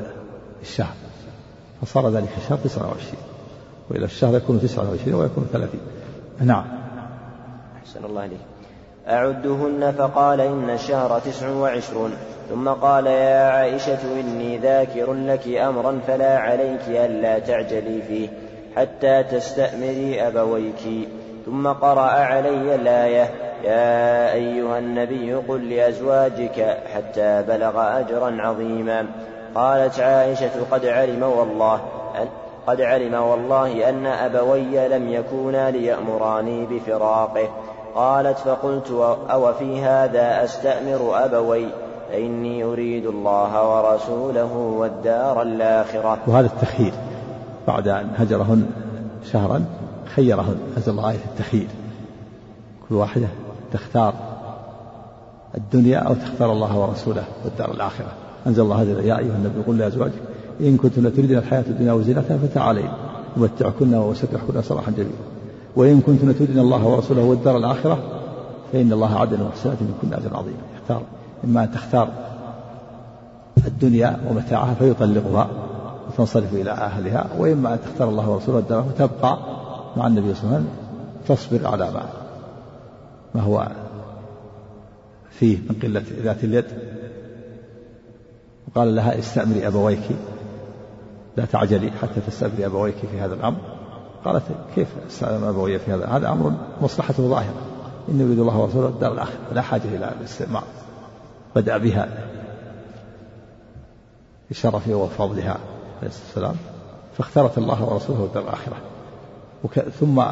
الشهر. 0.63 0.95
فصار 1.83 2.09
ذلك 2.09 2.29
الشهر 2.37 2.59
تسع 2.59 2.83
وعشرين 2.83 3.21
وإلى 3.91 4.05
الشهر 4.05 4.37
يكون 4.37 4.61
تسع 4.61 4.83
وعشرين 4.83 5.15
ويكون 5.15 5.47
ثلاثين. 5.53 5.81
نعم. 6.41 6.65
أحسن 7.83 8.05
الله 8.05 8.23
عليك 8.23 8.41
أعدهن 9.09 9.93
فقال 9.99 10.41
إن 10.41 10.71
الشهر 10.71 11.19
تسع 11.19 11.49
وعشرون. 11.49 12.13
ثم 12.51 12.69
قال 12.69 13.07
يا 13.07 13.51
عائشة 13.51 14.21
إني 14.21 14.59
ذاكر 14.59 15.13
لك 15.13 15.49
أمرا 15.49 16.01
فلا 16.07 16.39
عليك 16.39 16.89
ألا 16.89 17.39
تعجلي 17.39 18.03
فيه 18.03 18.29
حتى 18.77 19.23
تستأمري 19.23 20.21
أبويك. 20.29 21.09
ثم 21.47 21.67
قرأ 21.69 22.11
علي 22.11 22.75
الآية 22.75 23.31
يا 23.65 24.33
أيها 24.33 24.79
النبي 24.79 25.35
قل 25.35 25.71
لأزواجك 25.71 26.79
حتى 26.95 27.45
بلغ 27.49 28.01
أجرا 28.01 28.43
عظيما. 28.43 29.07
قالت 29.55 30.01
عائشة 30.01 30.51
قد 30.71 30.87
علم 30.87 31.23
والله 31.23 31.81
قد 32.67 32.81
علم 32.81 33.15
والله 33.15 33.89
أن 33.89 34.07
أبوي 34.07 34.89
لم 34.89 35.09
يكونا 35.09 35.71
ليأمراني 35.71 36.67
بفراقه. 36.67 37.49
قالت 37.95 38.39
فقلت 38.39 38.91
أو 39.31 39.53
في 39.53 39.83
هذا 39.83 40.45
أستأمر 40.45 41.25
أبوي؟ 41.25 41.67
فإني 42.11 42.65
أريد 42.65 43.07
الله 43.07 43.71
ورسوله 43.71 44.53
والدار 44.57 45.43
الآخرة. 45.43 46.19
وهذا 46.27 46.47
التخيير 46.47 46.93
بعد 47.67 47.89
أن 47.89 48.11
هجرهن 48.17 48.71
شهرا 49.33 49.65
خيرهن 50.15 50.59
نزل 50.77 50.93
الله 50.93 51.11
آية 51.11 51.25
التخيير. 51.25 51.69
كل 52.89 52.95
واحدة 52.95 53.29
تختار 53.73 54.15
الدنيا 55.55 55.99
أو 55.99 56.15
تختار 56.15 56.53
الله 56.53 56.79
ورسوله 56.79 57.25
والدار 57.45 57.71
الآخرة. 57.71 58.13
أنزل 58.47 58.63
الله 58.63 58.83
هذا 58.83 59.03
يا 59.03 59.19
أيها 59.19 59.37
النبي 59.37 59.63
قل 59.67 59.79
لأزواجك 59.79 60.23
إن 60.61 60.77
كنتن 60.77 61.15
تريدن 61.15 61.39
الحياة 61.39 61.65
الدنيا 61.69 61.93
وزينتها 61.93 62.39
فتعالين 62.39 62.89
أمتعكن 63.37 63.95
وأسرحكن 63.95 64.63
سراحا 64.63 64.91
جميلا. 64.91 65.11
وإن 65.77 66.01
كنتن 66.01 66.35
تريدن 66.39 66.59
الله 66.59 66.87
ورسوله 66.87 67.25
والدار 67.25 67.57
الآخرة 67.57 67.99
فإن 68.73 68.93
الله 68.93 69.19
عدل 69.19 69.45
محسنات 69.45 69.77
منكن 69.83 70.17
أجرا 70.17 70.37
عظيما 70.37 70.57
اختار 70.83 71.03
إما 71.45 71.65
أن 71.65 71.73
تختار 71.73 72.09
الدنيا 73.67 74.21
ومتاعها 74.31 74.75
فيطلقها 74.75 75.49
وتنصرف 76.09 76.55
إلى 76.55 76.71
أهلها 76.71 77.27
وإما 77.39 77.75
أن 77.75 77.79
تختار 77.81 78.09
الله 78.09 78.31
ورسوله 78.31 78.57
والدار 78.57 78.85
وتبقى 78.89 79.39
مع 79.97 80.07
النبي 80.07 80.35
صلى 80.35 80.45
الله 80.45 80.55
عليه 80.55 80.65
وسلم 80.65 80.69
تصبر 81.29 81.67
على 81.67 81.91
ما 81.91 82.03
ما 83.35 83.43
هو 83.43 83.69
فيه 85.31 85.59
من 85.59 85.77
قلة 85.83 86.03
ذات 86.23 86.45
اليد. 86.45 86.65
وقال 88.75 88.97
لها 88.97 89.19
استأمري 89.19 89.67
أبويك. 89.67 90.03
لا 91.37 91.45
تعجلي 91.45 91.91
حتى 91.91 92.21
تستأمري 92.27 92.67
أبويك 92.67 92.97
في 92.97 93.21
هذا 93.21 93.35
الأمر. 93.35 93.59
قالت 94.25 94.43
كيف 94.75 94.89
استأمر 95.09 95.51
أبوي 95.51 95.79
في 95.79 95.93
هذا؟ 95.93 96.07
هذا 96.07 96.29
أمر 96.29 96.53
مصلحته 96.83 97.29
ظاهرة. 97.29 97.55
إن 98.09 98.21
يريد 98.21 98.39
الله 98.39 98.59
ورسوله 98.59 98.89
الدار 98.89 99.13
الآخرة. 99.13 99.39
لا 99.53 99.63
حاجة 99.63 99.85
إلى 99.85 100.13
الاستعمار. 100.21 100.65
بدأ 101.57 101.79
بها 101.79 102.09
بشرفها 104.51 104.95
وفضلها 104.95 105.57
عليه 105.99 106.09
الصلاة 106.09 106.27
والسلام. 106.27 106.57
فاختارت 107.19 107.59
الله 107.59 107.85
ورسوله 107.85 108.25
الدار 108.25 108.43
الآخرة. 108.43 108.77
وك... 109.65 109.79
ثم 109.79 110.23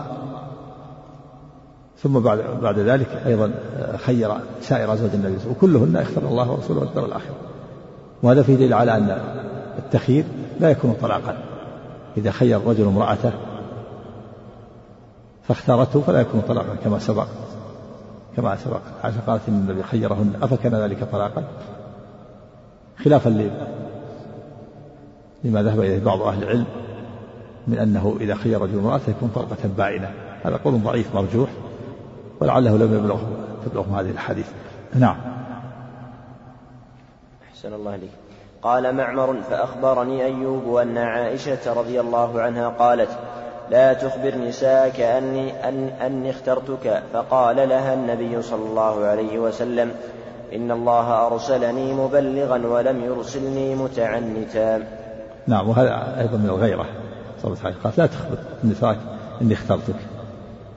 ثم 2.02 2.18
بعد 2.20 2.38
بعد 2.62 2.78
ذلك 2.78 3.22
أيضا 3.26 3.52
خير 3.96 4.32
سائر 4.60 4.92
أزواج 4.92 5.10
النبي 5.14 5.36
وكلهن 5.50 5.96
اختار 5.96 6.24
الله 6.24 6.50
ورسوله 6.50 6.80
والدار 6.80 7.04
الآخرة. 7.04 7.34
وهذا 8.22 8.42
فيه 8.42 8.54
دليل 8.54 8.74
على 8.74 8.96
أن 8.96 9.18
التخيير 9.78 10.24
لا 10.60 10.70
يكون 10.70 10.96
طلاقا. 11.00 11.38
إذا 12.16 12.30
خير 12.30 12.56
الرجل 12.56 12.84
امرأته 12.84 13.32
فاختارته 15.42 16.00
فلا 16.00 16.20
يكون 16.20 16.40
طلاقا 16.40 16.74
كما 16.84 16.98
سبق. 16.98 17.26
كما 18.36 18.56
سبق. 18.56 18.80
عائشة 19.04 19.20
قالت 19.26 19.42
إن 19.48 19.54
النبي 19.54 19.82
خيرهن. 19.82 20.32
أفكان 20.42 20.74
ذلك 20.74 21.04
طلاقا؟ 21.12 21.44
خلافا 23.04 23.50
لما 25.44 25.62
ذهب 25.62 25.80
إليه 25.80 26.04
بعض 26.04 26.22
أهل 26.22 26.42
العلم 26.42 26.66
من 27.66 27.78
أنه 27.78 28.16
إذا 28.20 28.34
خير 28.34 28.62
رجل 28.62 28.78
امرأته 28.78 29.10
يكون 29.10 29.30
طلقة 29.34 29.68
بائنة. 29.76 30.10
هذا 30.44 30.56
قول 30.56 30.82
ضعيف 30.82 31.14
مرجوح 31.14 31.48
ولعله 32.40 32.76
لم 32.76 32.94
يبلغ 32.94 33.20
تبلغهم 33.66 33.94
هذه 33.94 34.10
الحديث 34.10 34.46
نعم. 34.94 35.16
أحسن 37.58 37.74
الله 37.74 37.90
عليك 37.92 38.10
قال 38.62 38.94
معمر 38.94 39.36
فأخبرني 39.50 40.24
أيوب 40.24 40.76
أن 40.76 40.98
عائشة 40.98 41.72
رضي 41.72 42.00
الله 42.00 42.40
عنها 42.40 42.68
قالت 42.68 43.08
لا 43.70 43.92
تخبر 43.92 44.34
نساءك 44.48 45.00
أني, 45.00 45.68
أن 45.68 45.88
أني 45.88 46.30
اخترتك. 46.30 47.02
فقال 47.12 47.56
لها 47.56 47.94
النبي 47.94 48.42
صلى 48.42 48.64
الله 48.64 49.04
عليه 49.04 49.38
وسلم 49.38 49.90
إن 50.54 50.70
الله 50.70 51.26
أرسلني 51.26 51.92
مبلغا 51.92 52.66
ولم 52.66 53.04
يرسلني 53.04 53.74
متعنتا. 53.74 54.82
نعم 55.46 55.68
وهذا 55.68 56.20
أيضا 56.20 56.36
من 56.36 56.48
الغيرة. 56.48 56.86
صلى 57.42 57.54
قالت 57.84 57.98
لا 57.98 58.06
تخبر 58.06 58.36
تراك 58.80 58.98
إني 59.42 59.54
اخترتك. 59.54 59.98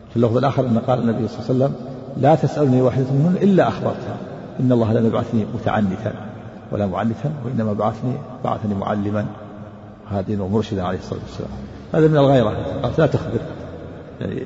في 0.10 0.16
اللفظ 0.16 0.38
الآخر 0.38 0.66
أن 0.66 0.80
قال 0.88 1.00
النبي 1.00 1.28
صلى 1.28 1.40
الله 1.40 1.66
عليه 1.66 1.76
وسلم 1.76 1.76
لا 2.18 2.36
تسألني 2.36 2.82
واحدة 2.82 3.06
منهن 3.12 3.38
إلا 3.42 3.68
أخبرتها. 3.68 4.18
إن 4.60 4.72
الله 4.72 4.94
لم 4.94 5.08
يبعثني 5.08 5.46
متعنتا. 5.54 6.31
ولا 6.72 6.86
معنتا 6.86 7.32
وإنما 7.46 7.74
بعثني 7.74 8.18
بعثني 8.44 8.76
معلما 8.76 9.26
هاديا 10.10 10.42
ومرشدا 10.42 10.84
عليه 10.84 10.98
الصلاة 10.98 11.20
والسلام. 11.20 11.50
هذا 11.94 12.08
من 12.08 12.18
الغيرة. 12.18 12.52
لا 12.98 13.08
تخبر. 13.08 13.40
يعني 14.22 14.46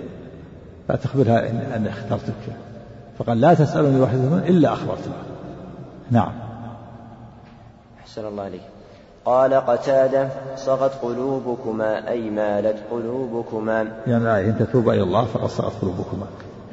لا 0.89 0.95
تخبرها 0.95 1.49
إن 1.49 1.57
أن 1.75 1.87
اخترتك. 1.87 2.33
فقال 3.19 3.41
لا 3.41 3.53
تسألني 3.53 4.01
واحدة 4.01 4.47
إلا 4.47 4.73
أخبرتها 4.73 5.13
نعم. 6.11 6.31
أحسن 7.99 8.25
الله 8.25 8.43
عليك 8.43 8.61
قال 9.25 9.53
قتادة 9.53 10.29
صغت 10.55 10.91
قلوبكما 11.01 12.09
أي 12.09 12.29
مالت 12.29 12.77
قلوبكما؟ 12.91 13.87
يعني 14.07 14.49
إن 14.49 14.57
تتوبا 14.59 14.93
إلى 14.93 15.03
الله 15.03 15.25
فقد 15.25 15.49
صغت 15.49 15.73
قلوبكما. 15.81 16.25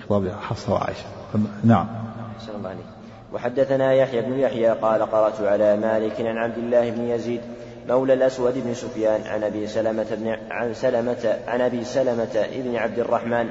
خطاب 0.07 0.29
حفصة 0.29 0.73
وعائشة. 0.73 1.05
نعم. 1.65 1.87
أحسن 2.37 2.53
الله 2.59 2.69
عليك 2.69 2.85
وحدثنا 3.35 3.93
يحيى 3.93 4.21
بن 4.21 4.39
يحيى 4.39 4.71
قال 4.71 5.03
قرأت 5.03 5.41
على 5.41 5.77
مالك 5.77 6.21
عن 6.21 6.37
عبد 6.37 6.59
الله 6.59 6.91
بن 6.91 7.05
يزيد 7.05 7.41
مولى 7.89 8.15
الأسود 8.15 8.55
بن 8.65 8.75
سفيان 8.75 9.21
عن 9.27 9.45
أبي 9.45 9.67
سلمة 9.67 10.07
بن 10.11 10.37
عن 10.51 10.75
سلمة 10.75 11.39
عن 11.49 11.61
أبي 11.61 11.85
سلمة 11.85 12.47
بن 12.55 12.77
عبد 12.77 12.99
الرحمن 12.99 13.47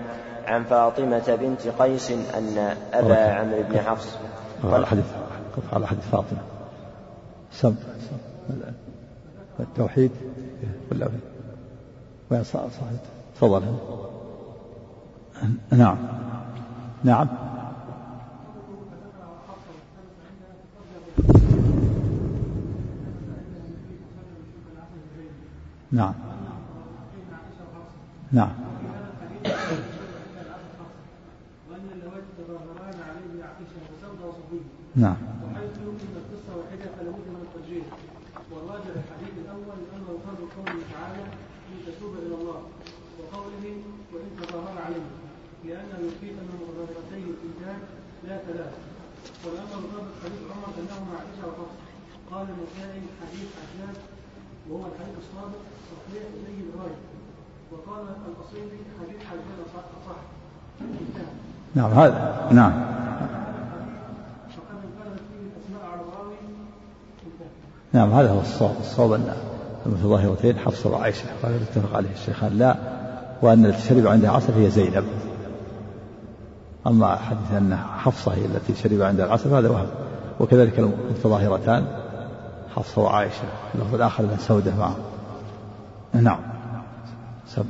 عن 0.48 0.64
فاطمة 0.64 1.38
بنت 1.42 1.68
قيس 1.80 2.12
أن 2.12 2.76
أبا 2.94 3.34
عمرو 3.34 3.64
بن 3.70 3.80
حفص 3.80 4.18
على 4.64 4.88
حديث 4.88 5.06
على 5.74 5.88
حديث 5.88 6.04
فاطمة. 6.12 6.40
سم 7.52 7.76
التوحيد. 9.60 10.12
ولا 10.92 11.10
وين 12.32 12.44
تفضل. 13.36 13.62
نعم. 15.72 15.98
نعم. 17.04 17.28
نعم. 25.92 26.14
نعم. 28.32 28.52
نعم. 34.96 35.18
وحيث 35.44 35.76
يمكن 35.88 36.10
القصة 36.22 36.52
واحدة 36.58 36.88
فلا 36.96 37.10
بد 37.16 37.28
من 37.36 37.44
الحديث 39.00 39.34
الأول 39.44 39.78
قوله 40.58 40.82
تعالى 40.94 41.24
إن 41.72 41.78
تتوب 41.86 42.14
إلى 42.26 42.36
الله 42.36 42.62
وقوله 43.20 43.66
وإن 44.14 44.30
تظاهر 44.42 44.76
لا 48.28 48.38
ثلاث 48.38 48.74
والأمر 49.46 49.74
الرابع 49.80 50.12
حديث 50.24 50.42
عمر 50.52 50.70
أنه 50.80 50.98
مع 51.10 51.18
عائشة 51.20 51.44
وحفص 51.48 51.78
قال 52.32 52.48
النسائي 52.54 53.02
حديث 53.22 53.50
حجاج 53.60 53.96
وهو 54.72 54.86
الحديث 54.86 55.16
الصادق 55.18 55.62
صحيح 55.92 56.24
إليه 56.34 56.64
الغاية 56.74 57.00
وقال 57.72 58.04
الأصيلي 58.04 58.78
حديث 59.02 59.18
حجاج 59.30 59.66
أصح. 59.76 60.16
نعم 61.76 61.92
هذا 61.92 62.48
نعم. 62.52 62.92
نعم 67.94 68.12
هذا 68.12 68.32
هو 68.32 68.40
الصواب. 68.40 68.76
الصواب 68.80 69.14
أن 69.14 69.34
المتظاهرتين 69.86 70.58
حفصة 70.58 70.90
وعائشة 70.90 71.26
وهذا 71.44 71.56
اتفق 71.56 71.96
عليه 71.96 72.12
الشيخان. 72.14 72.58
لا 72.58 72.76
وأن 73.42 73.66
التي 73.66 73.82
شرب 73.82 74.08
عندها 74.08 74.32
عسل 74.32 74.54
هي 74.54 74.70
زينب. 74.70 75.06
أما 76.88 77.16
حديث 77.16 77.52
أن 77.52 77.78
حفصة 77.78 78.34
هي 78.34 78.46
التي 78.46 78.76
شرب 78.76 79.02
عندها 79.02 79.26
العسل 79.26 79.50
هذا 79.50 79.70
وهم. 79.70 79.88
وكذلك 80.40 80.80
المتظاهرتان 80.80 82.01
حفصة 82.76 83.02
وعائشة 83.02 83.44
اللفظ 83.76 83.96
الآخر 83.96 84.24
من 84.24 84.38
سودة 84.38 84.76
معه. 84.76 84.96
نعم. 86.14 86.40
سب. 87.48 87.66